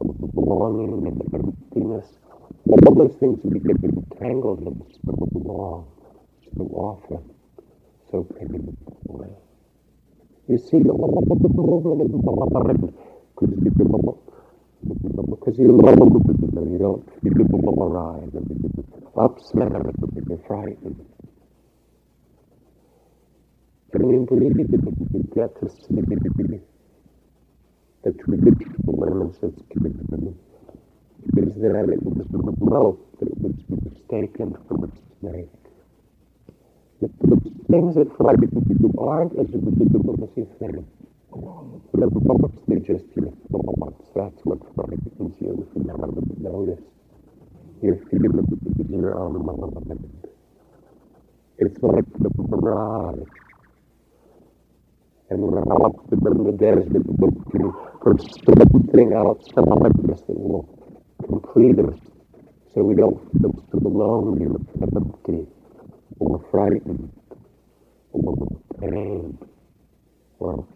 of 0.00 0.34
belonging, 0.34 1.06
and 1.06 1.34
emptiness. 1.34 2.06
All 2.68 2.94
those 2.94 3.16
things 3.18 3.40
get 3.42 3.76
entangled 3.84 4.60
in 4.60 4.82
so 5.04 5.28
long, 5.34 5.86
so 6.56 6.62
often, 6.74 7.22
so 8.10 8.24
painfully. 8.24 9.32
You 10.48 10.58
see, 10.58 10.78
the 10.78 10.92
because 14.82 15.58
you 15.58 15.66
you 16.70 16.78
don't, 16.78 17.08
you 17.22 17.30
a 17.82 17.88
ride, 17.88 18.32
upset, 19.16 19.72
you're 20.28 20.38
frightened. 20.46 21.06
También 23.92 24.26
políticos 24.26 24.94
psiquiatras 25.10 25.74
the 28.02 28.12
traditional 28.12 28.94
spiritualism 29.32 30.34
is 31.24 31.56
that 31.62 31.76
of 32.34 32.44
the 32.44 32.64
mouth 32.64 32.96
that 33.20 33.30
was 33.40 33.54
mistaken 33.70 34.56
for 34.68 34.86
a 34.86 34.90
snake. 35.20 35.50
The 37.00 37.08
things 37.70 37.94
that 37.94 38.08
aren't 38.98 39.38
as 39.38 39.48
you 40.36 40.46
think. 40.58 41.01
They 41.32 42.76
just 42.80 43.04
your. 43.16 43.32
That's 44.14 44.40
what 44.44 44.58
frightens 44.74 45.36
you 45.40 45.66
if 45.66 45.76
you 45.76 45.84
never 45.84 46.08
notice. 46.38 46.84
Your 47.82 47.96
feelings, 48.06 48.48
your 48.90 49.18
own 49.18 49.44
mind. 49.46 50.28
It's 51.58 51.82
like 51.82 52.04
the 52.18 52.30
mirage. 52.36 53.28
And 55.30 55.42
when 55.42 55.58
I 55.58 55.74
walk 55.74 56.10
the 56.10 56.16
the 56.16 56.52
desert, 56.52 56.92
for 58.02 58.18
something 58.44 59.12
will 60.28 60.68
complete 61.24 61.78
us 61.78 61.98
so 62.74 62.82
we 62.82 62.94
don't 62.94 63.20
feel 63.32 63.54
so 63.72 63.78
alone 63.78 64.42
in 64.42 64.66
empty 64.96 65.46
or 66.20 66.44
frightened 66.50 67.10
or 68.12 68.60
pain 68.80 69.38
Someone 70.42 70.66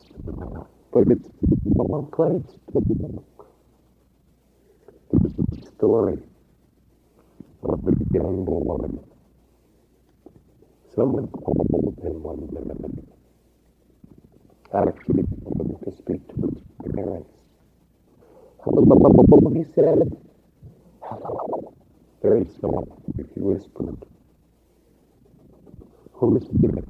to 15.84 15.92
speak 15.96 16.28
to 16.28 16.34
his 16.42 16.94
parents. 16.94 17.30
He 19.52 19.64
said, 19.74 20.16
softly, 22.60 23.24
he 23.34 23.40
whispered, 23.40 23.96
Who 26.12 26.36
is 26.36 26.44
this? 26.48 26.84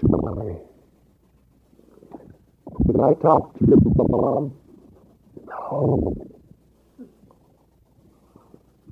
To 0.00 0.08
my 0.08 0.73
When 2.76 3.00
I 3.00 3.14
talk 3.14 3.56
to 3.58 3.66
the 3.66 3.76
mom, 4.08 4.52
no. 5.46 6.14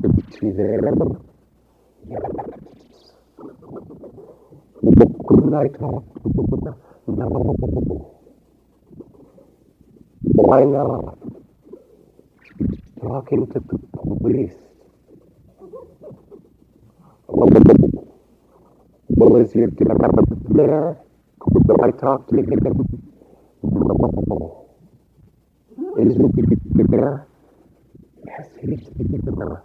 Is 0.04 0.36
she 0.38 0.50
there? 0.50 0.80
Yes. 2.08 2.20
When 4.80 5.54
I 5.54 5.68
talk 5.68 6.04
to 6.14 6.28
the 6.28 6.76
no. 7.08 7.56
Why 10.22 10.64
not? 10.64 11.18
She's 12.58 12.80
talking 13.00 13.46
to 13.48 13.60
the 13.60 13.78
police. 14.20 14.54
What 17.26 17.56
is 19.40 19.54
your 19.54 19.68
there? 20.50 20.98
Do 21.66 21.76
I 21.82 21.90
talk 21.90 22.28
to 22.28 22.36
him? 22.36 23.11
Is 23.62 23.70
he 26.16 26.82
there? 26.88 27.26
Yes, 28.26 28.48
he's 28.60 28.88
there. 29.24 29.62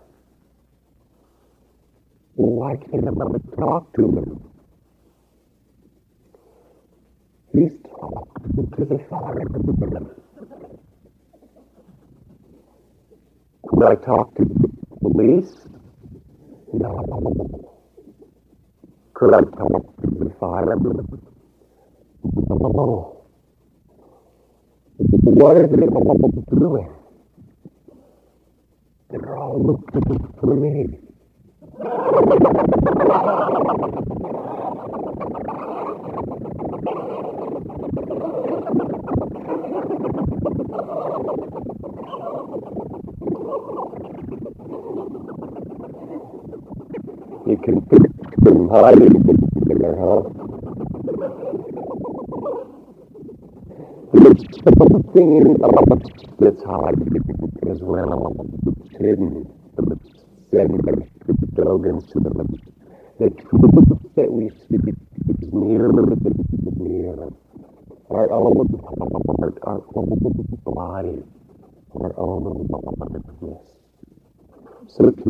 Why 2.36 2.76
can't 2.78 3.08
I 3.08 3.56
talk 3.56 3.94
to 3.96 4.02
him? 4.04 4.44
He's 7.54 7.74
talking 7.84 8.72
to 8.78 8.86
the 8.86 9.00
father. 9.10 9.46
Could 13.68 13.84
I 13.84 13.96
talk 13.96 14.36
to 14.36 14.46
the 14.46 14.70
police? 15.02 15.68
No. 16.74 17.72
Could 19.14 19.34
I 19.34 19.42
talk 19.42 19.96
to 20.02 20.08
the 20.08 20.30
father? 20.40 20.76
No. 22.50 23.17
What 25.30 25.58
are 25.58 25.68
they 25.68 25.76
doing? 26.56 26.90
They're 29.10 29.38
all 29.38 29.62
looking 29.62 30.34
for 30.40 30.56
me. 30.56 31.00
You 47.46 47.58
can 47.58 47.82
pick 47.82 48.02
them 48.38 48.70
hiding 48.70 49.14
in 49.70 49.78
their 49.78 49.98
house. 49.98 50.47
That's 56.40 56.64
hard 56.64 56.96
as 57.70 57.82
well. 57.82 58.46
Hidden. 59.00 59.52
The 63.20 63.30
truth 63.30 64.14
that 64.16 64.32
we 64.32 64.50
speak 64.50 64.96
is 65.42 65.50
near, 65.52 65.92
near. 66.78 67.16
Our 68.10 68.32
own 68.32 68.80
our 69.66 69.82
own 69.96 70.14
body, 70.64 71.24
our. 71.96 72.14
So 74.88 75.12
to 75.12 75.24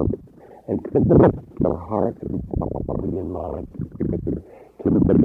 of 0.00 0.29
and 0.70 0.84
connect 0.84 1.36
our 1.64 1.76
heart 1.76 2.16
and 2.22 2.40
body 2.86 3.08
and 3.18 3.32
mind 3.32 3.66
to 4.82 4.90
the 4.90 5.16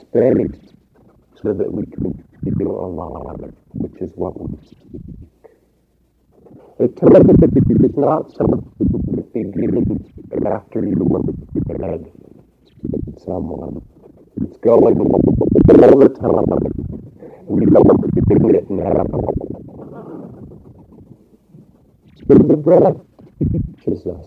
space 0.00 0.72
so 1.42 1.52
that 1.52 1.70
we 1.70 1.84
can 1.84 2.24
feel 2.56 2.70
alive, 2.70 3.52
which 3.74 4.00
is 4.00 4.10
what 4.14 4.34
we. 4.40 4.48
A 6.80 6.88
telepathy 6.88 7.60
is 7.84 7.96
not 7.96 8.34
something 8.34 9.50
given 9.52 9.86
after 10.46 10.84
you 10.84 11.04
were 11.04 11.22
dead 11.78 12.10
someone. 13.24 13.82
It's 14.40 14.56
going 14.58 14.98
all 15.00 15.98
the 15.98 16.08
time. 16.08 16.48
We 17.46 17.66
don't 17.66 18.14
feel 18.28 18.54
it 18.54 18.70
now. 18.70 19.04
But 22.26 22.48
the 22.48 22.56
breath 22.56 22.96
teaches 23.84 24.06
us 24.06 24.26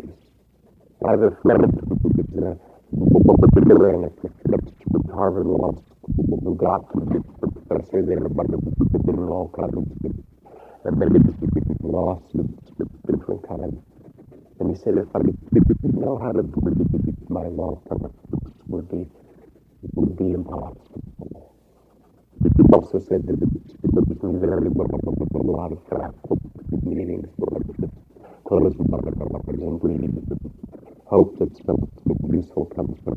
difficulties. 0.00 0.16
I 1.06 1.10
have 1.10 1.22
a 1.22 1.30
friend 1.42 1.64
a 1.64 2.58
a 5.08 5.14
Harvard 5.14 5.46
Law 5.46 5.72
School 5.72 6.40
who 6.42 6.54
got 6.56 6.92
to 6.92 7.00
be 7.00 7.18
professor 7.40 8.02
there, 8.02 8.28
but 8.28 8.46
in 8.46 9.26
law 9.26 9.48
colleges 9.48 10.14
and 10.84 10.98
maybe 10.98 11.18
lawsuits 11.80 12.70
with 12.78 12.88
different 13.06 13.48
kinds. 13.48 13.82
And 14.60 14.70
he 14.70 14.82
said, 14.82 14.98
if 14.98 15.08
I 15.14 15.20
know 15.82 16.18
how 16.18 16.32
to 16.32 16.42
breathe, 16.42 17.16
my 17.28 17.46
law 17.48 17.76
practice 17.86 18.12
would 18.68 18.90
be 18.90 19.06
would 19.94 20.16
be 20.16 20.32
impossible. 20.32 21.54
He 22.42 22.62
also 22.72 22.98
said 22.98 23.26
that 23.26 23.34
it 23.34 23.92
was 23.92 24.36
a 25.34 25.38
lot 25.38 25.72
of 25.72 25.78
meetings 26.82 27.28
close 28.46 28.74
and 28.78 29.80
breathe. 29.80 30.10
Hope 31.06 31.38
that 31.38 31.56
something 31.66 32.18
useful 32.32 32.66
comes 32.66 32.98
from. 33.04 33.16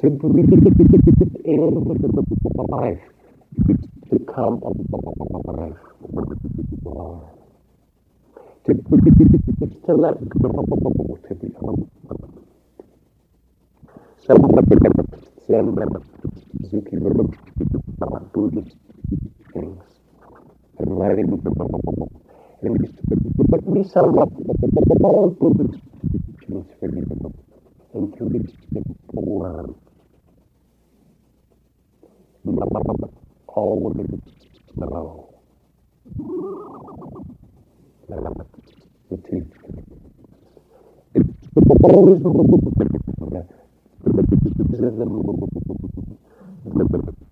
To 0.00 0.10
breathe 0.10 0.50
life, 2.68 3.00
to 4.10 4.18
come 4.34 4.62
alive, 5.46 5.76
to 8.66 8.74
to 9.86 9.94
let 9.94 10.18
to 11.28 11.34
become. 11.34 11.88
Zen 15.46 15.74
Suzuki 16.62 16.96
Buddhist 18.32 18.76
things. 19.52 19.91
All 25.04 25.30
good 39.10 39.24
things 39.28 39.52
for 39.62 39.70
you 46.74 47.31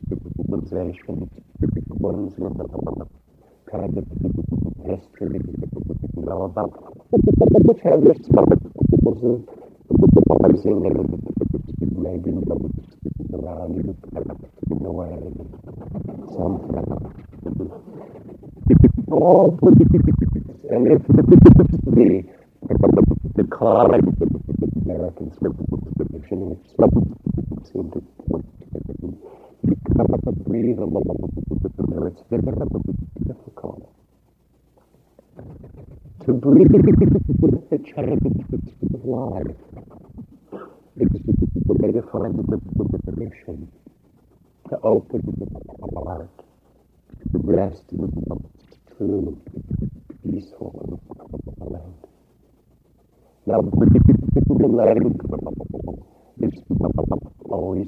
civilization, 0.69 1.29
ones 1.89 2.33
kind 3.71 3.97
of 3.97 4.05
history, 4.85 5.39
you 6.17 6.25
know, 6.25 6.43
about 6.43 6.71
which 7.65 7.81
have 7.83 8.03
this 8.03 8.17
rising 10.29 10.85
and 10.85 10.99
maybe 11.97 12.31
around 13.33 13.75
you, 13.75 13.95
in 14.71 14.85
a 14.85 14.91
way, 14.91 15.15
something. 16.35 16.87
All 19.11 19.57
and 20.69 20.87
if 20.87 21.01
the 21.07 21.23
decline 23.35 23.93
of 23.93 24.03
American 24.85 25.31
seemed 27.71 27.93
to 27.93 28.20
breathe 30.29 30.79
little 30.85 31.15
bit. 31.15 32.13
It's 32.13 32.21
difficult 33.27 33.89
to 36.25 36.33
breathe 36.33 36.71
with 36.71 36.85
the. 36.85 37.71
It's 37.71 37.91
the 37.95 38.97
way 41.69 41.91
to 41.91 42.01
the 43.05 43.11
mission 43.17 43.71
to 44.69 44.79
open 44.83 45.21
the 45.25 46.01
heart, 46.01 46.29
to 47.31 47.37
rest 47.43 47.83
in 47.91 47.97
the 47.97 48.37
true, 48.97 49.41
peaceful 50.23 50.99
land. 51.57 51.93
Now, 53.45 53.61
the 53.61 54.67
land 54.67 55.19
is 56.41 56.61
always 57.49 57.87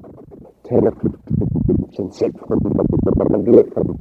10 0.71 0.87
or 0.87 0.91
15 0.91 1.11
and 1.97 2.13
sit 2.15 2.31
for 2.47 2.55
and 2.55 3.45
do 3.45 3.59
it 3.59 3.73
from 3.73 3.99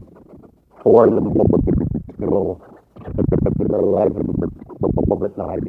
4 0.85 1.09
in 1.09 1.15
the 1.17 1.21
morning 1.21 1.65
till 2.17 2.63
11 3.75 4.35
at 5.25 5.37
night. 5.37 5.65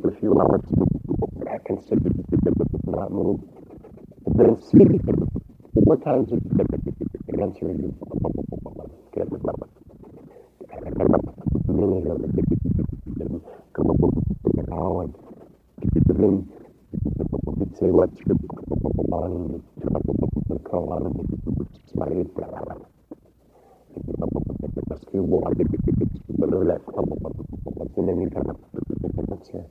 For 0.00 0.10
a 0.10 0.16
few 0.20 0.40
hours, 0.40 0.62
and 1.68 1.82
sit, 1.88 1.98
not 2.86 3.10
move. 3.10 3.40
Then 4.36 4.56
see 4.62 4.84
what 5.74 6.04
times 6.04 6.30
answer 7.42 7.66
you 7.66 7.92
get. 9.12 9.26
Minute 11.66 12.06
of 12.10 12.24
it, 12.24 12.30
hour 14.72 15.02
and 15.02 15.14
then 16.06 16.48
say. 29.52 29.64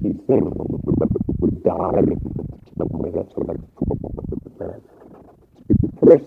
You 0.00 0.12
thing. 0.26 0.52
That's 3.14 3.32
what 3.34 3.50
I 3.50 4.95
it's 6.08 6.26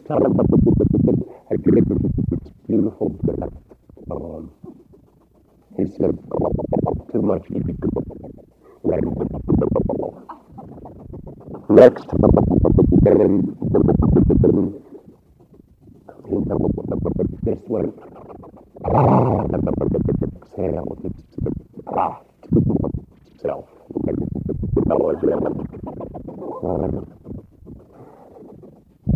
beautiful 2.68 3.10
that 3.24 3.52
um, 4.12 4.52
he 5.78 5.86
said 5.86 6.18
too 7.12 7.22
much 7.22 7.44
next. 11.70 12.08
this 17.44 17.60
one 17.68 17.94
self 23.42 23.68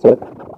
that's 0.00 0.04
like 0.04 0.57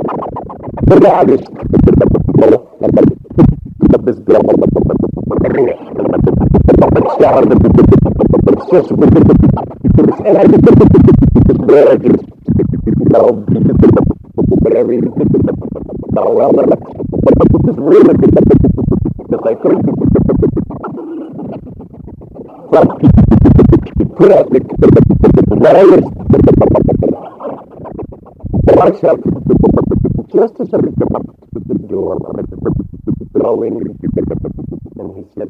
بالعكس 0.87 1.43
لبس 3.93 4.15
شعر 7.19 7.45
Thank 29.01 29.25
you. 29.25 29.30
just 30.33 30.59
as 30.61 30.73
every 30.73 30.91
and 34.99 35.15
he 35.17 35.23
said 35.35 35.49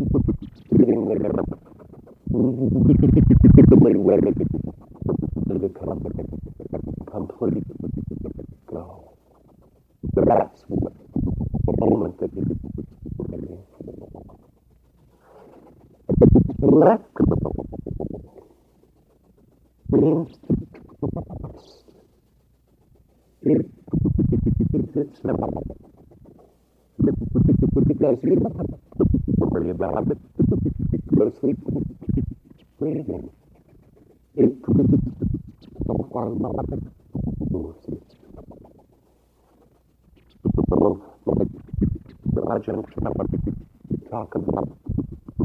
function 42.81 43.07
of 43.07 43.13
what 43.13 43.27
we 43.31 44.07
talk 44.09 44.35
about. 44.35 44.77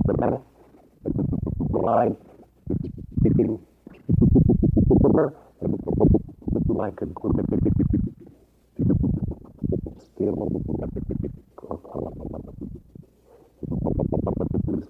The 0.06 0.14
breath, 0.14 0.40
the 1.04 1.80
mind, 1.82 2.16
speaking, 3.18 3.58
like 6.68 7.00
a 7.02 7.06
good 7.06 7.36
still 10.00 10.62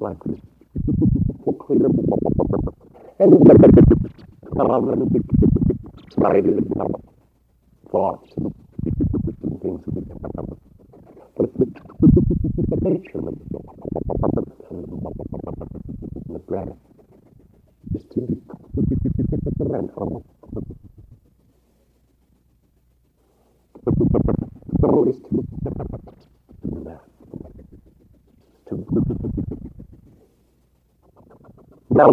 like 0.00 0.22
this. 0.24 0.40
And 3.18 3.32
slide 6.16 6.44
thoughts. 7.90 8.25
la 31.96 32.04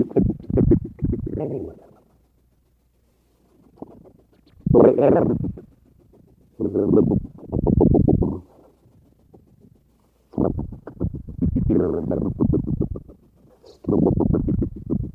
you 0.00 0.06
couldn't 0.06 0.36
get 1.28 1.38
any 1.38 1.60
with 1.60 1.78
Adam 4.98 5.36
was 6.58 6.74
a 6.74 6.78
little 6.78 7.18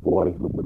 boy 0.03 0.31
who 0.31 0.47
was 0.47 0.65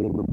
kind 0.00 0.18
of 0.18 0.31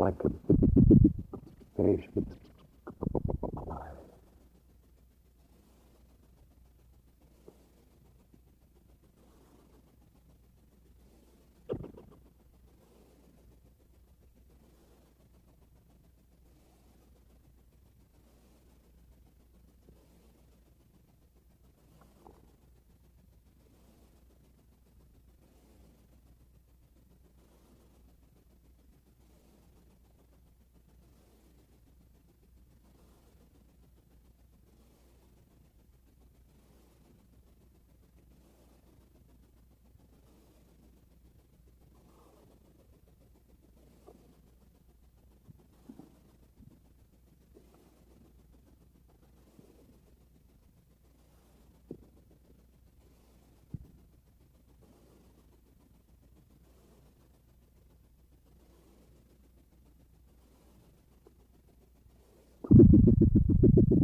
like 0.00 0.20
a 0.24 0.30
fish 1.76 2.06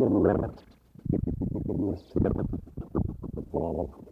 Thank 0.04 0.60
you. 3.54 4.03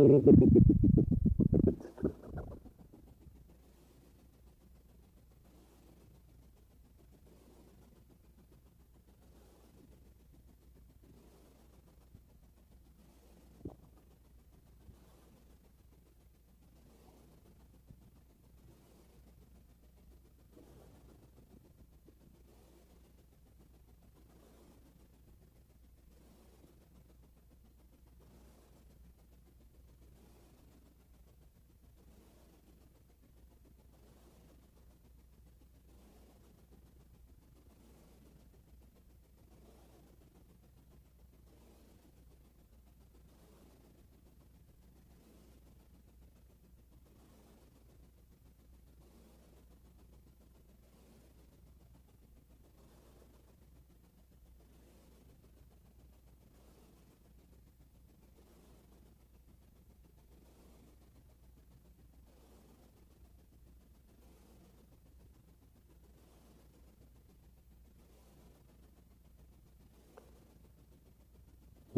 Thank 0.00 0.26
you. 0.54 0.59